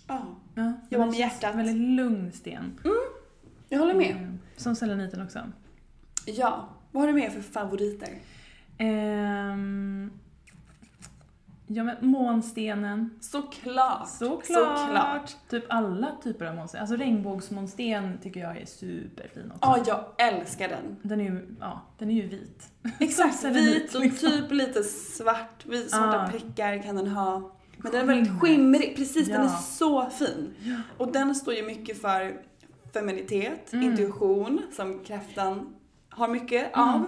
Ja, 0.07 0.37
Ja, 0.55 0.73
Jobba 0.91 1.07
med 1.07 1.15
hjärtat. 1.15 1.55
Väldigt 1.55 1.77
lugn 1.77 2.33
sten. 2.33 2.81
jag 3.69 3.79
håller 3.79 3.95
med. 3.95 4.11
Mm. 4.17 4.39
Som 4.57 4.77
seleniten 4.77 5.23
också. 5.23 5.39
Ja, 6.27 6.69
vad 6.93 7.03
har 7.03 7.09
du 7.09 7.15
med 7.15 7.33
för 7.33 7.41
favoriter? 7.41 8.09
Ehm, 8.79 10.11
ja 11.67 11.85
men 11.85 11.97
månstenen. 12.01 13.11
Såklart! 13.21 14.09
Såklart. 14.09 14.79
Såklart. 14.79 15.37
Typ 15.51 15.65
alla 15.69 16.17
typer 16.23 16.45
av 16.45 16.55
månsten. 16.55 16.81
Alltså 16.81 16.97
regnbågsmånsten 16.97 18.19
tycker 18.23 18.41
jag 18.41 18.57
är 18.57 18.67
superfin 18.67 19.53
också. 19.55 19.61
Ja, 19.91 20.05
jag 20.19 20.29
älskar 20.29 20.69
den. 20.69 20.97
Den 21.03 21.21
är 21.21 21.25
ju, 21.25 21.57
ja, 21.61 21.81
den 21.99 22.11
är 22.11 22.15
ju 22.15 22.29
vit. 22.29 22.69
Exakt, 23.01 23.45
vit 23.45 23.95
och 23.95 24.01
liksom. 24.01 24.31
typ 24.31 24.53
lite 24.53 24.83
svart, 24.85 25.67
vit, 25.67 25.91
svarta 25.91 26.21
Ah. 26.25 26.29
prickar 26.31 26.83
kan 26.83 26.97
den 26.97 27.09
ha. 27.09 27.53
Men 27.79 27.93
den 27.93 28.01
är 28.01 28.05
väldigt 28.07 28.41
skimrig, 28.41 28.97
precis, 28.97 29.27
den 29.29 29.41
är 29.41 29.45
Ja. 29.45 29.49
så 29.59 30.11
fin. 30.11 30.55
Och 30.99 31.13
den 31.13 31.35
står 31.35 31.55
ju 31.55 31.63
mycket 31.63 32.01
för 32.01 32.43
feminitet, 32.93 33.73
Mm. 33.73 33.91
intuition, 33.91 34.63
som 34.73 35.05
kräftan 35.05 35.75
har 36.11 36.29
mycket 36.29 36.77
Mm. 36.77 36.89
av. 36.89 37.05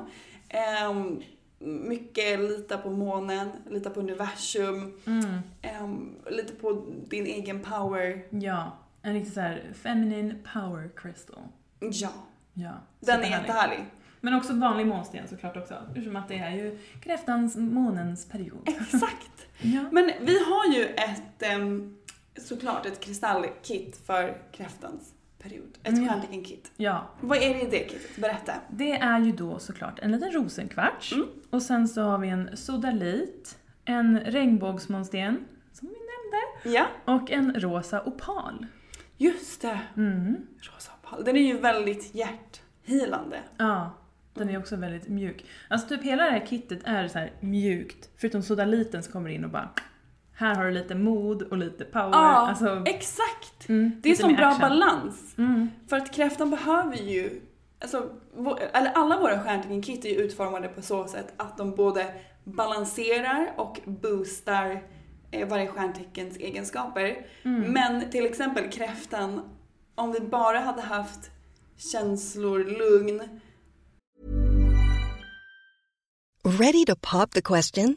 Ehm, 0.49 1.23
mycket 1.59 2.41
lita 2.41 2.79
på 2.79 2.91
månen, 2.91 3.49
lita 3.71 3.91
på 3.91 4.01
universum, 4.01 4.99
Mm. 5.07 5.39
ehm, 5.63 6.15
lite 6.31 6.53
på 6.53 6.87
din 7.09 7.27
egen 7.27 7.61
power. 7.63 8.25
Ja, 8.31 8.73
en 9.03 9.15
riktig 9.15 9.33
så 9.33 9.41
här 9.41 9.63
feminine 9.83 10.35
power 10.55 10.91
crystal. 10.97 11.39
Ja, 11.81 12.11
Ja, 12.53 12.73
den 13.01 13.21
är 13.23 13.31
jättehärlig. 13.31 13.85
Men 14.21 14.35
också 14.35 14.53
vanlig 14.55 14.87
månsten 14.87 15.29
såklart 15.29 15.57
också. 15.57 15.75
Eftersom 15.89 16.17
att 16.17 16.29
det 16.29 16.39
är 16.39 16.51
ju 16.51 16.79
kräftans 17.03 17.57
månens 17.57 18.29
period. 18.29 18.59
Exakt! 18.69 19.31
Ja. 19.61 19.85
Men 19.93 20.13
vi 20.21 20.39
har 20.45 20.75
ju 20.75 20.85
ett, 20.85 21.43
ehm, 21.43 21.97
såklart 22.37 22.87
ett 22.87 23.01
kristallkit 23.01 23.97
för 24.07 24.43
kräftans 24.53 25.15
period. 25.39 25.79
Ett 25.83 25.89
Mm, 25.89 26.09
stjärntecken-kit. 26.09 26.73
ja, 26.77 27.11
Vad 27.21 27.39
är 27.39 27.55
det 27.55 27.61
i 27.61 27.65
det 27.71 27.91
kitet? 27.91 28.17
Berätta. 28.17 28.53
det 28.71 28.93
är 28.93 29.21
ju 29.21 29.33
då 29.33 29.59
såklart 29.59 29.99
en 29.99 30.13
liten 30.13 30.33
rosenkvarts. 30.33 31.13
Mm. 31.13 31.29
Och 31.51 31.63
sen 31.63 31.89
så 31.89 32.03
har 32.03 32.19
vi 32.19 32.29
en 32.29 32.57
sodalit, 32.57 33.59
en 33.85 34.21
regnbågsmånsten, 34.21 35.45
som 35.73 35.89
vi 35.89 35.95
nämnde, 35.95 36.79
Ja, 36.79 36.87
och 37.15 37.31
en 37.31 37.55
rosa 37.61 38.03
opal. 38.05 38.67
just 39.17 39.63
det. 39.63 39.81
Mm. 39.97 40.37
Rosa 40.61 40.93
opal. 41.03 41.25
Den 41.25 41.37
är 41.37 41.41
ju 41.41 41.59
väldigt 41.59 42.15
hjärthilande. 42.15 43.37
Ja, 43.57 43.95
den 44.35 44.49
är 44.51 44.59
också 44.59 44.77
väldigt 44.77 45.09
mjuk. 45.09 45.45
Alltså 45.69 45.89
typ 45.89 46.03
hela 46.03 46.25
det 46.25 46.31
här 46.31 46.47
kittet 46.47 46.81
är 46.85 47.09
så 47.09 47.19
här 47.19 47.33
mjukt. 47.41 48.11
Förutom 48.17 48.43
sodaliten 48.43 49.03
som 49.03 49.13
kommer 49.13 49.31
in 49.31 49.45
och 49.45 49.51
bara 49.51 49.69
här 50.39 50.55
har 50.55 50.65
du 50.65 50.71
lite 50.71 50.95
mod 50.95 51.43
och 51.43 51.59
lite 51.59 51.85
power. 51.85 52.11
Ja, 52.13 52.49
alltså, 52.49 52.83
exakt. 52.87 53.69
mm, 53.69 53.93
Det 54.03 54.11
är 54.11 54.15
som 54.15 54.31
mer 54.31 54.37
bra 54.37 54.47
action. 54.47 54.61
balans. 54.61 55.35
Mm. 55.39 55.71
För 55.89 55.97
att 55.97 56.15
kräftan 56.15 56.51
behöver 56.51 56.97
ju, 56.97 57.41
alltså, 57.81 58.11
eller 58.73 58.93
alla 58.93 59.21
våra 59.21 59.45
stjärntecken-kit 59.45 60.05
är 60.05 60.09
ju 60.09 60.15
utformade 60.17 60.69
på 60.69 60.83
så 60.83 61.07
sätt 61.09 61.33
att 61.37 61.57
de 61.57 61.75
både 61.75 62.15
balanserar 62.45 63.53
och 63.57 63.81
boostar 63.85 64.83
eh, 65.31 65.49
varje 65.49 65.67
stjärnteckens 65.67 66.37
egenskaper. 66.37 67.27
Mm. 67.43 67.73
Men 67.73 68.11
till 68.11 68.27
exempel 68.27 68.71
kräftan, 68.71 69.41
om 69.95 70.13
vi 70.13 70.21
bara 70.21 70.59
hade 70.61 70.83
haft 70.83 71.31
känslor, 71.93 72.59
lugn, 72.65 73.23
Ready 76.45 76.85
to 76.85 76.95
pop 76.97 77.31
the 77.31 77.43
question? 77.43 77.97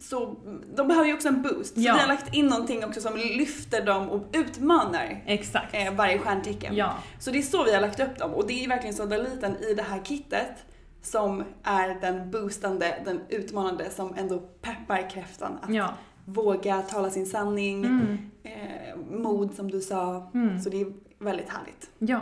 Så 0.00 0.36
de 0.76 0.88
behöver 0.88 1.06
ju 1.08 1.14
också 1.14 1.28
en 1.28 1.42
boost. 1.42 1.74
Så 1.74 1.80
Ja. 1.80 1.94
vi 1.94 2.00
har 2.00 2.08
lagt 2.08 2.34
in 2.34 2.46
någonting 2.46 2.84
också 2.84 3.00
som 3.00 3.16
lyfter 3.16 3.86
dem 3.86 4.08
och 4.10 4.26
utmanar 4.32 5.22
Exakt. 5.26 5.74
eh, 5.74 5.94
varje 5.94 6.18
stjärntecken. 6.18 6.76
Ja. 6.76 6.94
Så 7.18 7.30
det 7.30 7.38
är 7.38 7.42
så 7.42 7.64
vi 7.64 7.74
har 7.74 7.80
lagt 7.80 8.00
upp 8.00 8.18
dem 8.18 8.30
och 8.34 8.46
det 8.46 8.64
är 8.64 8.68
verkligen 8.68 8.94
sodaliten 8.94 9.56
i 9.56 9.74
det 9.74 9.82
här 9.82 10.00
kittet 10.04 10.64
som 11.02 11.44
är 11.62 12.00
den 12.00 12.30
boostande, 12.30 13.02
den 13.04 13.20
utmanande 13.28 13.90
som 13.90 14.14
ändå 14.16 14.38
peppar 14.38 15.10
kräftan 15.10 15.58
att 15.62 15.74
Ja. 15.74 15.88
våga 16.24 16.82
tala 16.82 17.10
sin 17.10 17.26
sanning, 17.26 17.84
Mm. 17.84 18.18
eh, 18.42 18.96
mod 19.10 19.54
som 19.54 19.70
du 19.70 19.80
sa. 19.80 20.30
Så 20.64 20.70
det 20.70 20.80
är 20.80 20.92
väldigt 21.18 21.48
härligt. 21.48 21.90
Ja. 21.98 22.20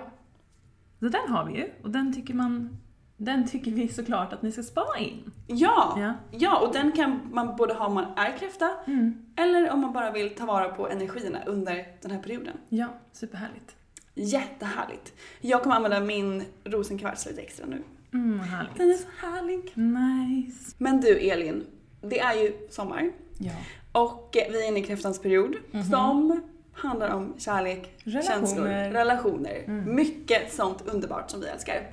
Så 1.01 1.09
den 1.09 1.29
har 1.29 1.45
vi 1.45 1.53
ju. 1.57 1.71
Och 1.83 1.91
den 1.91 2.15
tycker 2.15 2.35
man... 2.35 2.77
Den 3.25 3.49
tycker 3.49 3.71
vi 3.71 3.89
såklart 3.89 4.33
att 4.33 4.43
ni 4.43 4.53
ska 4.53 4.63
spara 4.63 4.99
in. 4.99 5.31
Ja, 5.47 5.97
Ja. 6.01 6.15
ja. 6.31 6.59
och 6.67 6.73
den 6.73 6.93
kan 6.93 7.21
man 7.33 7.57
både 7.57 7.75
ha 7.75 7.87
om 7.87 7.95
man 7.95 8.05
är 8.17 8.39
kräfta 8.39 8.71
Mm. 8.87 9.27
eller 9.37 9.71
om 9.71 9.81
man 9.81 9.93
bara 9.93 10.11
vill 10.11 10.35
ta 10.35 10.47
vara 10.47 10.69
på 10.69 10.89
energierna 10.89 11.39
under 11.47 11.87
den 12.03 12.11
här 12.11 12.23
perioden. 12.23 12.57
Ja, 12.69 12.89
superhärligt. 13.13 13.77
Jättehärligt. 14.15 15.13
Jag 15.41 15.63
kommer 15.63 15.77
använda 15.77 16.01
min 16.01 16.45
rosenkvarts 16.65 17.27
lite 17.27 17.41
extra 17.41 17.67
nu. 17.67 17.83
Mm, 18.13 18.41
härligt. 18.41 18.77
Den 18.77 18.91
är 18.91 18.95
så 18.95 19.09
härlig. 19.27 19.73
Nice. 19.75 20.75
Men 20.79 21.01
du 21.01 21.19
Elin, 21.19 21.65
det 22.01 22.21
är 22.21 22.35
ju 22.35 22.53
sommar 22.71 23.11
Ja. 23.39 23.53
och 23.93 24.37
eh, 24.37 24.53
vi 24.53 24.65
är 24.65 24.69
inne 24.69 24.79
i 24.81 24.83
kräftans 24.83 25.23
period 25.23 25.57
som 25.91 26.43
handlar 26.73 27.09
om 27.15 27.35
kärlek. 27.39 27.95
Relationer. 28.05 28.35
Mm. 28.37 28.47
känslor, 28.47 28.67
relationer. 28.93 29.65
Mycket 29.87 30.53
sånt 30.53 30.83
underbart 30.87 31.31
som 31.31 31.41
vi 31.41 31.47
älskar. 31.47 31.91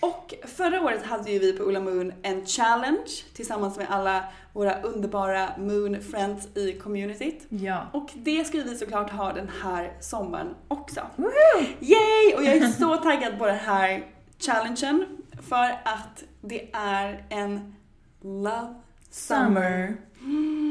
Och 0.00 0.34
förra 0.56 0.82
året 0.82 1.06
hade 1.06 1.30
ju 1.30 1.38
vi 1.38 1.52
på 1.52 1.62
Ulla 1.62 1.80
Moon 1.80 2.12
en 2.22 2.46
challenge 2.46 3.10
tillsammans 3.34 3.76
med 3.76 3.86
alla 3.90 4.24
våra 4.52 4.82
underbara 4.82 5.50
Moon 5.58 6.02
Friends 6.02 6.56
i 6.56 6.72
communityt. 6.72 7.46
Ja. 7.48 7.86
Och 7.92 8.10
det 8.14 8.44
ska 8.44 8.58
vi 8.58 8.76
såklart 8.76 9.10
ha 9.10 9.32
den 9.32 9.50
här 9.62 9.92
sommaren 10.00 10.54
också. 10.68 11.00
Yay! 11.80 12.34
Och 12.36 12.44
jag 12.44 12.56
är 12.56 12.68
så 12.68 12.96
taggad 12.96 13.38
på 13.38 13.46
den 13.46 13.58
här 13.58 14.06
challengen 14.38 15.04
för 15.48 15.70
att 15.84 16.24
det 16.40 16.68
är 16.72 17.24
en 17.28 17.74
Love 18.22 18.74
Summer. 19.10 19.46
Summer. 19.46 19.96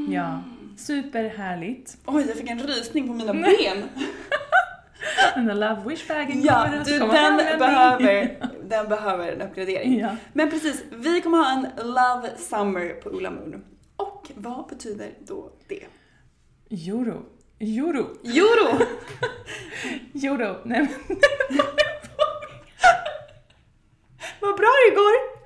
Ja. 0.10 0.42
Superhärligt. 0.78 1.98
Oj, 2.06 2.26
jag 2.28 2.38
fick 2.38 2.50
en 2.50 2.60
rysning 2.60 3.08
på 3.08 3.14
mina 3.14 3.34
ben. 3.34 3.84
Den 5.36 5.46
där 5.46 5.54
love 5.56 5.82
wish-bagen 5.90 6.42
Ja, 6.44 6.64
kommer 6.64 6.84
du, 6.86 7.00
den 7.00 7.10
användning. 7.12 7.60
behöver, 7.60 8.38
den 8.70 8.88
behöver 8.90 9.32
en 9.32 9.42
uppgradering. 9.42 10.00
Ja. 10.00 10.16
Men 10.34 10.50
precis, 10.50 10.84
vi 10.92 11.22
kommer 11.22 11.38
ha 11.38 11.52
en 11.52 11.68
Love 11.88 12.30
Summer 12.38 12.90
på 12.90 13.10
Ulla 13.10 13.32
Moon. 13.32 13.64
Och 13.96 14.32
vad 14.36 14.68
betyder 14.68 15.10
då 15.28 15.52
det? 15.68 15.84
Euro. 16.90 17.26
Euro. 17.60 18.08
Euro! 18.24 18.86
Euro. 20.24 20.56
Nej 20.66 20.80
men... 20.80 21.18
Vad 24.40 24.56
bra 24.58 24.70
det 24.90 24.96
går! 24.96 25.38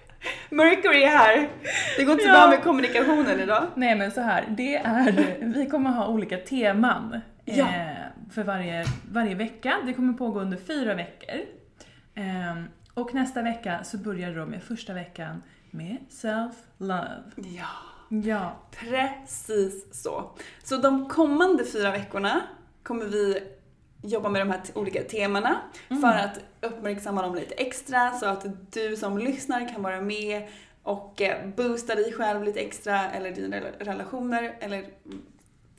Mercury 0.56 1.04
är 1.04 1.08
här. 1.10 1.50
Det 1.97 2.04
går 2.04 2.12
inte 2.13 2.24
så 2.24 2.30
Ja. 2.30 2.34
bra 2.34 2.47
med 2.47 2.63
kommunikationen 2.63 3.39
idag. 3.39 3.63
Nej 3.76 3.95
men 3.95 4.12
så 4.12 4.21
här, 4.21 4.45
det 4.58 4.76
är, 4.76 5.38
vi 5.56 5.65
kommer 5.69 5.89
ha 5.89 6.08
olika 6.08 6.38
teman 6.38 7.21
Ja. 7.45 7.67
eh, 7.67 8.32
för 8.32 8.43
varje, 8.43 8.86
varje 9.12 9.36
vecka. 9.36 9.77
Det 9.86 9.93
kommer 9.93 10.13
pågå 10.13 10.39
under 10.39 10.58
fyra 10.58 10.93
veckor. 10.95 11.39
Eh, 12.15 12.63
och 12.93 13.13
nästa 13.13 13.41
vecka 13.41 13.84
så 13.84 13.97
börjar 13.97 14.36
då 14.36 14.45
med 14.45 14.63
första 14.63 14.93
veckan 14.93 15.43
med 15.71 15.97
self-love. 16.10 17.21
Ja. 17.36 17.65
Ja. 18.23 18.56
Precis 18.71 20.04
så. 20.04 20.32
Så 20.63 20.77
de 20.77 21.10
kommande 21.10 21.65
fyra 21.65 21.91
veckorna 21.91 22.41
kommer 22.84 23.06
vi 23.06 23.43
jobba 24.04 24.30
med 24.30 24.41
de 24.41 24.49
här 24.51 24.62
olika 24.75 25.04
temana 25.04 25.62
för 25.88 26.08
att 26.17 26.39
uppmärksamma 26.62 27.21
dem 27.21 27.36
lite 27.36 27.54
extra 27.56 28.12
så 28.12 28.25
att 28.25 28.45
du 28.73 28.95
som 28.95 29.17
lyssnar 29.17 29.73
kan 29.73 29.84
vara 29.84 30.01
med 30.01 30.47
och 30.84 31.21
eh, 31.21 31.47
boosta 31.49 31.95
dig 31.95 32.13
själv 32.13 32.43
lite 32.43 32.60
extra 32.60 33.12
eller 33.12 33.32
dina 33.32 33.58
rela- 33.58 33.80
relationer 33.80 34.56
eller 34.60 34.86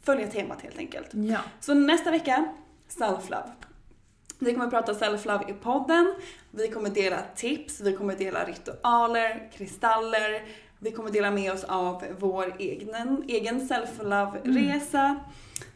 följa 0.03 0.27
temat 0.27 0.63
helt 0.63 0.79
enkelt. 0.79 1.09
Ja. 1.13 1.39
Så 1.61 1.75
nästa 1.75 2.11
vecka, 2.11 2.45
self-love. 2.89 3.51
Vi 4.39 4.55
kommer 4.55 4.71
prata 4.71 4.93
self-love 4.93 5.51
i 5.51 5.53
podden. 5.53 6.15
Vi 6.51 6.69
kommer 6.69 6.91
dela 6.91 7.19
tips, 7.37 7.81
vi 7.81 7.97
kommer 7.97 8.17
dela 8.17 8.45
ritualer, 8.45 9.51
kristaller. 9.57 10.43
Vi 10.79 10.91
kommer 10.91 11.11
dela 11.11 11.31
med 11.31 11.53
oss 11.53 11.65
av 11.65 12.05
vår 12.19 12.55
egen, 12.59 13.25
egen 13.29 13.69
self-love-resa. 13.69 15.17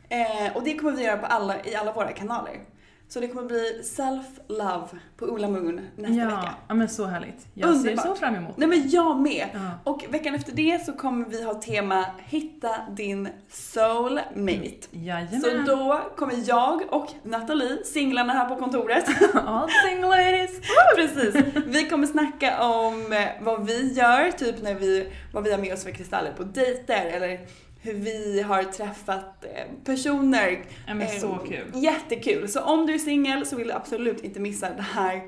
Eh, 0.08 0.56
och 0.56 0.62
det 0.62 0.74
kommer 0.74 0.92
vi 0.92 1.04
göra 1.04 1.16
på 1.16 1.26
alla, 1.26 1.64
i 1.64 1.74
alla 1.74 1.92
våra 1.92 2.12
kanaler. 2.12 2.60
Så 3.08 3.20
det 3.20 3.28
kommer 3.28 3.46
bli 3.46 3.80
self-love 3.84 4.88
på 5.16 5.26
Ola 5.26 5.48
Moon 5.48 5.80
nästa 5.96 6.14
ja, 6.14 6.26
vecka. 6.26 6.54
ja, 6.68 6.74
men 6.74 6.88
så 6.88 7.04
härligt. 7.04 7.46
Jag 7.54 7.70
Underbart. 7.70 8.02
ser 8.02 8.08
så 8.08 8.14
fram 8.14 8.34
emot 8.34 8.56
Nej 8.56 8.68
men 8.68 8.90
jag 8.90 9.20
med! 9.20 9.46
Ja. 9.54 9.70
Och 9.84 10.04
veckan 10.10 10.34
efter 10.34 10.52
det 10.52 10.84
så 10.84 10.92
kommer 10.92 11.26
vi 11.26 11.42
ha 11.44 11.54
tema 11.54 12.06
Hitta 12.26 12.70
din 12.96 13.28
soulmate. 13.50 14.88
Jajamän. 14.90 15.40
Så 15.40 15.48
då 15.66 16.00
kommer 16.16 16.34
jag 16.48 16.82
och 16.90 17.12
Nathalie, 17.22 17.84
singlarna 17.84 18.32
här 18.32 18.48
på 18.48 18.56
kontoret, 18.56 19.04
All 19.34 19.68
single 19.88 20.08
ladies! 20.08 20.60
Precis. 20.96 21.44
Vi 21.66 21.88
kommer 21.88 22.06
snacka 22.06 22.62
om 22.62 23.12
eh, 23.12 23.28
vad 23.40 23.66
vi 23.66 23.92
gör, 23.92 24.30
typ 24.30 24.62
när 24.62 24.74
vi, 24.74 25.12
vad 25.32 25.44
vi 25.44 25.50
har 25.52 25.58
med 25.58 25.72
oss 25.72 25.84
för 25.84 25.90
kristaller 25.90 26.32
på 26.32 26.42
dejter 26.44 27.06
eller 27.06 27.40
hur 27.86 27.94
vi 27.94 28.42
har 28.42 28.62
träffat 28.62 29.44
eh, 29.44 29.50
personer. 29.84 30.64
Ja, 30.86 30.94
men 30.94 31.02
Eh, 31.02 31.08
så 31.08 31.34
kul. 31.48 31.72
Jättekul. 31.74 32.48
Så 32.48 32.60
om 32.60 32.86
du 32.86 32.94
är 32.94 32.98
singel 32.98 33.46
så 33.46 33.56
vill 33.56 33.68
du 33.68 33.72
absolut 33.72 34.24
inte 34.24 34.40
missa 34.40 34.70
det 34.70 34.82
här 34.82 35.22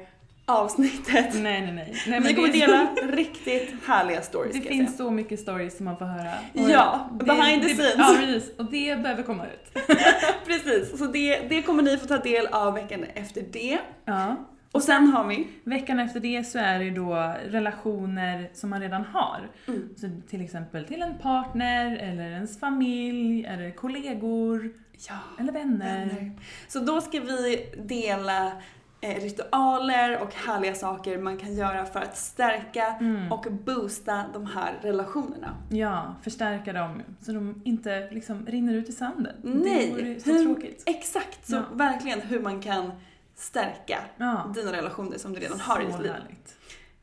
avsnittet. 0.48 1.34
Nej, 1.34 1.60
nej, 1.60 1.72
nej. 1.72 1.94
nej 2.06 2.20
vi 2.20 2.34
kommer 2.34 2.48
det 2.48 2.62
är 2.62 2.66
dela 2.66 2.94
riktigt 3.16 3.74
härliga 3.86 4.22
stories 4.22 4.56
Det 4.56 4.60
finns 4.60 4.96
så 4.96 5.10
mycket 5.10 5.40
stories 5.40 5.76
som 5.76 5.84
man 5.84 5.98
får 5.98 6.04
höra. 6.04 6.32
Ja, 6.52 7.10
behind 7.24 7.62
the 7.62 7.68
det, 7.68 7.74
scenes. 7.74 7.94
Ja, 7.98 8.16
precis. 8.18 8.58
Och 8.58 8.64
det 8.64 9.02
behöver 9.02 9.22
komma 9.22 9.46
ut. 9.46 9.84
Precis, 10.46 10.98
så 10.98 11.06
det, 11.06 11.40
det 11.48 11.62
kommer 11.62 11.82
ni 11.82 11.96
få 11.96 12.06
ta 12.06 12.18
del 12.18 12.46
av 12.46 12.74
veckan 12.74 13.04
efter 13.14 13.42
det. 13.52 13.78
Ja. 14.04 14.36
Och 14.72 14.82
sen 14.82 15.06
har 15.06 15.26
vi 15.26 15.48
Veckan 15.64 15.98
efter 16.00 16.20
det 16.20 16.44
så 16.46 16.58
är 16.58 16.78
det 16.78 16.90
då 16.90 17.34
relationer 17.46 18.50
som 18.54 18.70
man 18.70 18.80
redan 18.80 19.04
har. 19.04 19.50
Mm. 19.68 19.88
Så 19.96 20.08
till 20.28 20.44
exempel 20.44 20.84
till 20.84 21.02
en 21.02 21.18
partner, 21.18 21.96
eller 21.96 22.30
ens 22.30 22.60
familj, 22.60 23.44
eller 23.44 23.70
kollegor, 23.70 24.70
ja, 25.08 25.14
eller 25.40 25.52
vänner. 25.52 25.98
vänner. 26.06 26.32
Så 26.68 26.78
då 26.80 27.00
ska 27.00 27.20
vi 27.20 27.66
dela 27.84 28.52
eh, 29.00 29.14
ritualer 29.20 30.22
och 30.22 30.34
härliga 30.34 30.74
saker 30.74 31.18
man 31.18 31.36
kan 31.38 31.54
göra 31.54 31.84
för 31.84 32.00
att 32.00 32.16
stärka 32.16 32.94
Mm. 33.00 33.32
och 33.32 33.46
boosta 33.64 34.24
de 34.32 34.46
här 34.46 34.72
relationerna. 34.82 35.54
Ja, 35.70 36.14
förstärka 36.22 36.72
dem 36.72 37.02
så 37.20 37.32
de 37.32 37.62
inte 37.64 38.08
liksom 38.10 38.46
rinner 38.46 38.74
ut 38.74 38.88
i 38.88 38.92
sanden. 38.92 39.36
Det 39.42 39.48
Nej, 39.70 39.90
vore 39.92 40.20
så 40.20 40.30
hur- 40.32 40.44
tråkigt. 40.44 40.82
Exakt, 40.86 41.46
så 41.48 41.56
Ja. 41.56 41.62
verkligen 41.72 42.20
hur 42.20 42.40
man 42.40 42.60
kan 42.62 42.92
stärka 43.38 43.98
Ja. 44.16 44.52
dina 44.54 44.72
relationer 44.72 45.18
som 45.18 45.32
du 45.32 45.40
redan 45.40 45.60
har 45.60 45.80
i 45.80 45.86
ditt 45.86 46.00
liv. 46.00 46.12
härligt. 46.12 46.56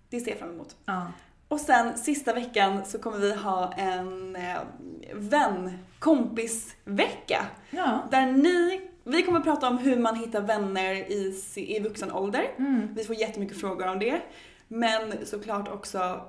Det 0.10 0.20
ser 0.20 0.32
jag 0.32 0.40
fram 0.40 0.50
emot. 0.50 0.76
Ja. 0.86 1.08
Och 1.48 1.60
sen 1.60 1.98
sista 1.98 2.34
veckan 2.34 2.86
så 2.86 3.00
kommer 3.00 3.18
vi 3.18 3.36
ha 3.36 3.74
en 3.74 4.36
eh, 4.36 4.58
vän-kompisvecka. 5.14 7.46
Ja. 7.70 8.08
Där 8.12 8.26
ni, 8.26 8.82
vi 9.04 9.24
kommer 9.24 9.40
prata 9.40 9.68
om 9.68 9.78
hur 9.78 10.00
man 10.00 10.16
hittar 10.16 10.42
vänner 10.42 10.94
i, 10.94 11.42
i 11.56 11.80
vuxen 11.80 12.12
ålder. 12.12 12.52
Mm. 12.58 12.94
Vi 12.96 13.04
får 13.04 13.16
jättemycket 13.16 13.60
frågor 13.62 13.88
om 13.88 14.00
det. 14.00 14.22
Men 14.68 15.26
såklart 15.26 15.68
också 15.68 16.22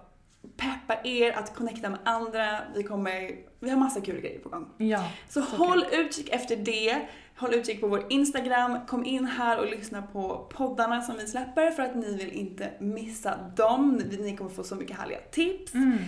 peppa 0.56 1.00
er 1.04 1.32
att 1.32 1.54
connecta 1.54 1.90
med 1.90 1.98
andra. 2.04 2.58
Vi 2.74 2.82
kommer, 2.82 3.30
vi 3.60 3.70
har 3.70 3.76
massa 3.76 4.00
kul 4.00 4.20
grejer 4.20 4.38
på 4.38 4.48
gång. 4.48 4.68
Ja. 4.78 5.08
Så, 5.28 5.40
håll 5.40 5.84
utkik 5.92 6.28
efter 6.28 6.56
det. 6.56 7.06
Håll 7.36 7.54
utkik 7.54 7.80
på 7.80 7.86
vår 7.86 8.06
Instagram. 8.10 8.78
Kom 8.86 9.04
in 9.04 9.24
här 9.24 9.58
och 9.58 9.66
lyssna 9.66 10.02
på 10.02 10.50
poddarna 10.54 11.02
som 11.02 11.16
vi 11.16 11.26
släpper 11.26 11.70
för 11.70 11.82
att 11.82 11.94
ni 11.94 12.16
vill 12.16 12.32
inte 12.32 12.70
missa 12.80 13.36
dem. 13.56 14.02
Ni, 14.18 14.36
kommer 14.36 14.50
få 14.50 14.64
så 14.64 14.74
mycket 14.74 14.96
härliga 14.96 15.18
tips. 15.30 15.74
Mm. 15.74 15.98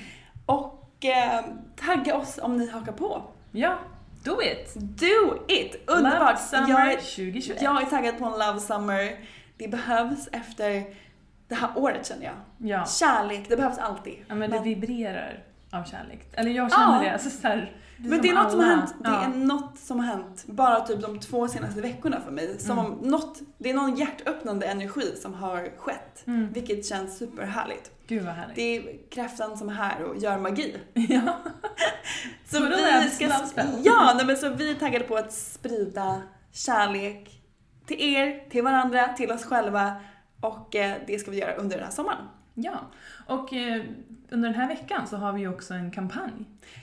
Och 0.47 1.05
eh, 1.05 1.45
tagga 1.77 2.17
oss 2.17 2.39
om 2.43 2.57
ni 2.57 2.71
hakar 2.71 2.93
på. 2.93 3.23
Ja, 3.53 3.79
do 4.25 4.43
it! 4.43 4.75
Do 4.75 5.45
it! 5.49 5.83
Underbart! 5.87 6.21
Love 6.21 6.37
Summer 6.37 6.69
jag, 6.69 6.93
är, 6.93 6.97
2021. 6.97 7.63
jag 7.63 7.83
är 7.83 7.87
taggad 7.87 8.19
på 8.19 8.25
en 8.25 8.33
Love 8.33 8.61
Summer. 8.61 9.19
Det 9.57 9.69
behövs 9.69 10.29
efter 10.33 10.85
det 11.49 11.55
här 11.55 11.71
året 11.77 12.07
känner 12.07 12.25
jag. 12.25 12.35
Ja. 12.71 12.87
Kärlek, 12.87 13.45
det 13.49 13.57
behövs 13.57 13.79
alltid. 13.79 14.15
ja, 14.29 14.35
men 14.35 14.51
det 14.51 14.57
Men- 14.57 14.65
vibrerar 14.65 15.45
av 15.73 15.85
kärlek. 15.85 16.27
Eller 16.33 16.51
jag 16.51 16.73
känner 16.73 16.95
Ja. 16.97 17.01
det. 17.03 17.13
Alltså, 17.13 17.31
så 17.31 17.49
här, 17.49 17.77
Men 17.97 18.23
det 18.23 18.29
är 18.29 18.35
något 18.35 18.51
som 18.51 18.61
har 18.61 18.67
alla- 18.67 18.77
hänt, 18.77 18.95
det 19.01 19.09
ja. 19.09 19.25
är 19.25 19.29
något 19.29 19.79
som 19.79 19.99
har 20.01 20.07
hänt 20.07 20.45
bara 20.47 20.81
typ 20.81 21.01
de 21.03 21.21
två 21.21 21.49
senaste 21.49 21.81
veckorna 21.81 22.21
för 22.21 22.31
mig. 22.31 22.59
Som 22.59 22.79
Mm. 22.79 22.93
om 22.93 22.99
något, 23.11 23.39
det 23.59 23.71
är 23.71 23.75
någon 23.75 23.97
hjärtöppnande 23.97 24.67
energi 24.67 25.17
som 25.23 25.35
har 25.35 25.79
skett. 25.79 26.27
Mm. 26.27 26.53
Vilket 26.53 26.87
känns 26.87 27.19
superhärligt. 27.19 27.91
Gud 28.07 28.23
vad 28.25 28.35
härligt. 28.35 28.57
Det 28.57 28.77
är 28.77 29.11
kraften 29.11 29.57
som 29.57 29.69
är 29.69 29.73
här 29.73 30.03
och 30.03 30.17
gör 30.19 30.39
magi. 30.39 30.77
Ja. 30.95 31.37
Så 32.47 32.57
Så 32.57 32.63
vi 32.63 32.69
det 32.69 33.11
ska, 33.11 33.63
ja, 33.85 34.13
nej, 34.17 34.27
men 34.27 34.37
så 34.37 34.49
vi 34.49 34.71
är 34.71 34.75
taggade 34.75 35.05
på 35.05 35.17
att 35.17 35.33
sprida 35.33 36.23
kärlek 36.53 37.43
till 37.87 38.01
er, 38.15 38.51
till 38.51 38.63
varandra, 38.65 39.09
till 39.09 39.33
oss 39.33 39.45
själva 39.45 39.93
och 40.41 40.77
eh, 40.77 40.97
det 41.07 41.19
ska 41.19 41.31
vi 41.31 41.39
göra 41.39 41.55
under 41.55 41.77
den 41.77 41.85
här 41.85 41.93
sommaren. 41.93 42.29
ja. 42.55 42.81
Och 43.27 43.53
eh, 43.53 43.83
under 44.31 44.49
den 44.49 44.61
här 44.61 44.69
veckan 44.69 45.07
så 45.07 45.17
har 45.17 45.33
vi 45.33 45.41
ju 45.41 45.49
också 45.49 45.75
en 45.75 45.91
kampanj. 45.91 46.33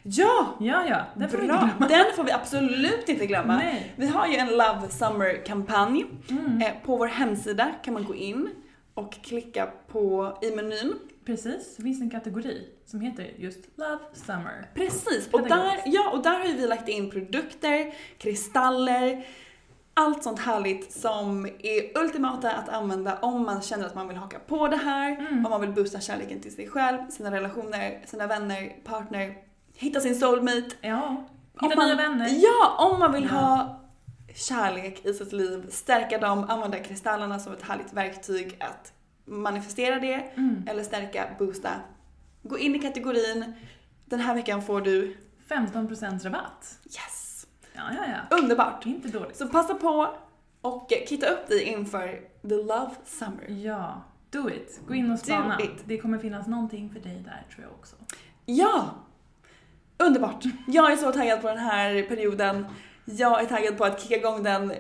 Ja! 0.04 0.56
Ja, 0.60 0.86
ja. 0.90 1.06
Den 1.16 1.30
får 1.30 1.38
vi 1.38 1.48
Bra! 1.48 1.56
inte 1.56 1.76
glömma. 1.78 1.88
Den 1.88 2.06
får 2.16 2.24
vi 2.24 2.32
absolut 2.32 3.10
inte 3.10 3.26
glömma. 3.26 3.58
Nej. 3.58 3.94
Vi 3.96 4.08
har 4.08 4.28
ju 4.28 4.36
en 4.36 4.48
Love 4.48 4.90
Summer-kampanj. 4.90 6.06
Mm. 6.30 6.62
Eh, 6.62 6.74
på 6.86 6.98
vår 6.98 7.08
hemsida 7.08 7.72
kan 7.84 7.94
man 7.94 8.04
gå 8.06 8.16
in 8.16 8.50
och 8.94 9.14
klicka 9.14 9.70
på 9.88 10.38
i 10.42 10.56
menyn. 10.56 10.94
Precis, 11.26 11.76
det 11.78 11.84
finns 11.84 12.02
en 12.02 12.10
kategori 12.10 12.68
som 12.86 13.02
heter 13.02 13.32
just 13.38 13.60
Love 13.76 14.00
Summer. 14.14 14.70
Precis, 14.74 15.30
och 15.32 15.42
där, 15.42 15.82
ja, 15.86 16.10
och 16.14 16.24
där 16.24 16.32
har 16.32 16.44
vi 16.44 16.68
lagt 16.68 16.90
in 16.90 17.10
produkter, 17.12 17.94
kristaller, 18.18 19.26
allt 19.98 20.24
sånt 20.24 20.40
härligt 20.40 20.92
som 20.94 21.46
är 21.46 21.98
ultimata 21.98 22.52
att 22.52 22.70
använda 22.70 23.18
om 23.20 23.46
man 23.46 23.62
känner 23.62 23.86
att 23.86 23.96
man 23.96 24.08
vill 24.08 24.18
haka 24.18 24.40
på 24.40 24.68
det 24.68 24.78
här, 24.78 25.12
Mm. 25.20 25.46
om 25.46 25.50
man 25.52 25.62
vill 25.62 25.72
boosta 25.74 26.00
kärleken 26.00 26.42
till 26.42 26.56
sig 26.56 26.70
själv, 26.70 27.10
sina 27.10 27.32
relationer, 27.32 28.02
sina 28.06 28.28
vänner, 28.28 28.76
partner, 28.84 29.36
hitta 29.76 30.00
sin 30.00 30.16
soulmate. 30.16 30.70
Ja, 30.82 31.26
hitta 31.62 31.76
man, 31.76 31.86
nya 31.88 31.96
vänner. 31.96 32.28
Ja, 32.32 32.76
om 32.92 33.00
man 33.00 33.12
vill 33.12 33.24
Ja. 33.24 33.30
ha 33.40 33.82
kärlek 34.36 35.06
i 35.06 35.14
sitt 35.14 35.34
liv, 35.34 35.66
stärka 35.70 36.18
dem, 36.18 36.46
använda 36.50 36.80
kristallerna 36.80 37.40
som 37.40 37.54
ett 37.54 37.62
härligt 37.64 37.94
verktyg 37.94 38.58
att 38.64 38.94
manifestera 39.26 40.00
det 40.00 40.14
Mm. 40.36 40.64
eller 40.68 40.84
stärka, 40.84 41.30
boosta. 41.40 41.70
Gå 42.44 42.58
in 42.60 42.76
i 42.76 42.80
kategorin. 42.80 43.54
Den 44.06 44.20
här 44.20 44.36
veckan 44.36 44.62
får 44.62 44.82
du 44.82 45.18
15% 45.48 46.26
rabatt. 46.26 46.80
Yes! 46.86 47.25
Ja, 47.76 47.84
ja, 47.92 48.04
ja. 48.30 48.38
Underbart! 48.38 48.86
Inte 48.86 49.08
dåligt. 49.08 49.38
Så 49.38 49.48
passa 49.48 49.74
på 49.74 50.10
och 50.62 50.92
kitta 51.08 51.30
upp 51.30 51.48
dig 51.48 51.64
inför 51.64 52.08
the 52.42 52.56
love 52.56 52.92
summer. 53.06 53.48
Ja, 53.48 54.02
do 54.30 54.50
it. 54.50 54.82
Gå 54.88 54.94
in 54.94 55.12
och 55.12 55.20
spana. 55.20 55.58
Det 55.86 55.98
kommer 55.98 56.18
finnas 56.18 56.48
någonting 56.48 56.90
för 56.94 57.00
dig 57.00 57.24
där 57.26 57.46
tror 57.56 57.64
jag 57.64 57.72
också. 57.72 57.96
Ja! 58.46 58.90
Underbart! 59.98 60.44
Jag 60.68 60.92
är 60.92 60.96
så 60.96 61.12
taggad 61.12 61.42
på 61.42 61.48
den 61.48 61.58
här 61.58 62.04
perioden. 62.04 62.66
Jag 63.06 63.42
är 63.42 63.46
taggad 63.46 63.78
på 63.78 63.86
att 63.86 64.02
kicka 64.02 64.16
igång 64.16 64.44
den 64.44 64.74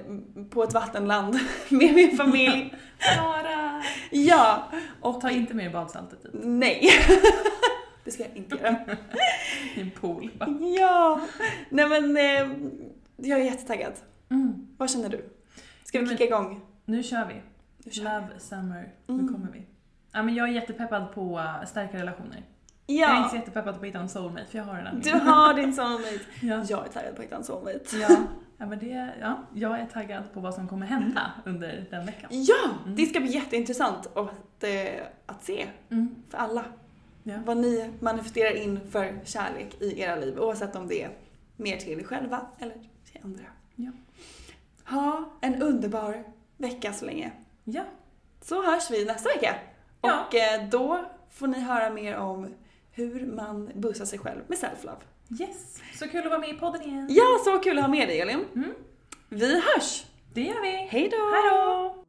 på 0.49 0.63
ett 0.63 0.73
vattenland 0.73 1.39
med 1.69 1.93
min 1.93 2.17
familj. 2.17 2.73
Klara! 2.97 3.83
Ja! 4.11 4.63
Och 5.01 5.21
Ta 5.21 5.29
inte 5.29 5.53
med 5.53 5.71
badsaltet 5.71 6.23
dit. 6.23 6.31
Nej! 6.43 6.89
Det 8.05 8.11
ska 8.11 8.23
jag 8.23 8.37
inte 8.37 8.55
göra. 8.55 8.75
I 9.75 9.81
en 9.81 9.91
pool. 9.91 10.31
va? 10.39 10.47
Ja! 10.79 11.21
Nej 11.69 11.89
men, 11.89 12.17
eh, 12.17 12.57
jag 13.29 13.39
är 13.39 13.43
jättetaggad. 13.43 13.93
Mm. 14.29 14.67
Vad 14.77 14.89
känner 14.89 15.09
du? 15.09 15.29
Ska 15.83 15.99
vi 15.99 16.05
Men- 16.05 16.17
kicka 16.17 16.23
igång? 16.35 16.61
Nu 16.85 17.03
kör 17.03 17.25
vi. 17.27 17.41
Nu 17.85 17.91
kör 17.91 18.03
Love 18.03 18.27
Summer. 18.39 18.93
Nu 19.07 19.13
Mm. 19.13 19.33
kommer 19.33 19.51
vi. 19.51 19.65
Ja, 20.13 20.23
men 20.23 20.35
jag 20.35 20.49
är 20.49 20.53
jättepeppad 20.53 21.13
på 21.13 21.37
uh, 21.39 21.65
starka 21.65 21.97
relationer. 21.97 22.43
Jag 22.87 23.11
är 23.11 23.17
inte 23.17 23.29
så 23.29 23.35
Ja! 23.35 23.39
jättepeppad 23.39 23.73
på 23.73 23.79
att 23.79 23.85
hitta 23.85 23.99
en 23.99 24.09
soulmate 24.09 24.45
för 24.45 24.57
jag 24.57 24.65
har 24.65 24.75
redan 24.77 24.99
Du 24.99 25.11
min. 25.13 25.21
har 25.21 25.53
din 25.53 25.73
soulmate. 25.73 26.19
Ja. 26.41 26.63
Jag 26.69 26.85
är 26.87 26.91
taggad 26.91 27.15
på 27.15 27.21
att 27.21 27.25
hitta 27.25 27.35
en 27.35 27.43
soulmate. 27.43 27.97
Ja. 28.01 28.07
ja, 28.57 28.65
men 28.65 28.79
det, 28.79 29.09
ja, 29.21 29.37
jag 29.53 29.79
är 29.79 29.85
taggad 29.85 30.23
på 30.33 30.39
vad 30.39 30.53
som 30.53 30.67
kommer 30.67 30.85
hända 30.85 31.31
under 31.45 31.85
den 31.91 32.05
veckan. 32.05 32.29
Ja! 32.31 32.69
Det 32.87 33.05
ska 33.05 33.19
bli 33.19 33.29
jätteintressant 33.31 34.07
att, 34.17 34.63
eh, 34.63 35.03
att 35.25 35.43
se 35.43 35.65
Mm. 35.91 36.15
för 36.29 36.37
alla. 36.37 36.63
Ja. 37.28 37.36
Vad 37.45 37.57
ni 37.57 37.89
manifesterar 37.99 38.55
in 38.55 38.80
för 38.91 39.19
kärlek 39.26 39.82
i 39.82 40.01
era 40.01 40.15
liv. 40.15 40.39
Oavsett 40.39 40.76
om 40.76 40.88
det 40.88 41.03
är 41.03 41.09
mer 41.55 41.78
till 41.78 41.99
er 41.99 42.03
själva 42.03 42.47
eller 42.59 42.73
till 43.11 43.21
andra. 43.23 43.43
Ja. 43.76 43.91
Ha 44.86 45.30
en 45.41 45.61
underbar 45.61 46.23
vecka 46.57 46.93
så 46.93 47.05
länge. 47.05 47.32
Ja. 47.63 47.84
Så 48.41 48.63
hörs 48.63 48.91
vi 48.91 49.05
nästa 49.05 49.30
vecka. 49.30 49.55
Ja. 50.01 50.26
Och 50.26 50.36
eh, 50.36 50.69
då 50.69 51.05
får 51.30 51.47
ni 51.47 51.59
höra 51.59 51.89
mer 51.89 52.17
om 52.17 52.53
hur 52.91 53.26
man 53.26 53.71
boostar 53.76 54.05
sig 54.05 54.19
själv 54.19 54.41
med 54.47 54.57
self-love. 54.57 55.41
Yes. 55.41 55.82
Så 55.99 56.07
kul 56.07 56.23
att 56.23 56.30
vara 56.30 56.39
med 56.39 56.49
i 56.49 56.53
podden 56.53 56.82
igen. 56.82 57.07
Ja, 57.09 57.39
så 57.45 57.59
kul 57.59 57.78
att 57.78 57.84
ha 57.84 57.91
med 57.91 58.07
dig 58.07 58.21
Elin. 58.21 58.45
Mm. 58.55 58.73
Vi 59.30 59.61
hörs! 59.61 60.05
Det 60.34 60.41
gör 60.41 60.61
vi. 60.61 60.71
Hej 60.71 61.09
då! 61.09 62.04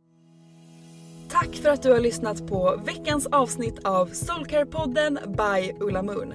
Tack 1.41 1.57
för 1.57 1.69
att 1.69 1.83
du 1.83 1.93
har 1.93 2.01
lyssnat 2.01 2.47
på 2.47 2.81
veckans 2.85 3.27
avsnitt 3.27 3.79
av 3.85 4.11
Soulcare-podden 4.11 5.19
by 5.27 5.73
Ulla 5.81 6.03
Moon. 6.03 6.35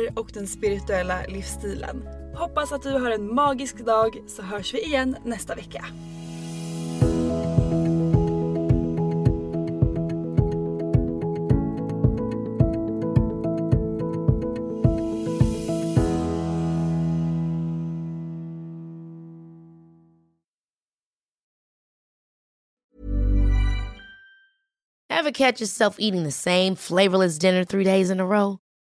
och 0.09 0.31
den 0.33 0.47
spirituella 0.47 1.23
livsstilen. 1.27 2.07
Hoppas 2.35 2.71
att 2.71 2.81
du 2.81 2.91
har 2.91 3.11
en 3.11 3.35
magisk 3.35 3.85
dag 3.85 4.17
så 4.27 4.41
hörs 4.41 4.73
vi 4.73 4.85
igen 4.85 5.15
nästa 5.23 5.55
vecka. 5.55 5.85
Ever 25.21 25.31
catch 25.31 25.61
yourself 25.61 25.97
eating 25.99 26.23
the 26.23 26.31
same 26.31 26.75
flavorless 26.75 27.37
dinner 27.37 27.63
three 27.63 27.83
days 27.83 28.09
in 28.09 28.19
a 28.19 28.25
row? 28.25 28.57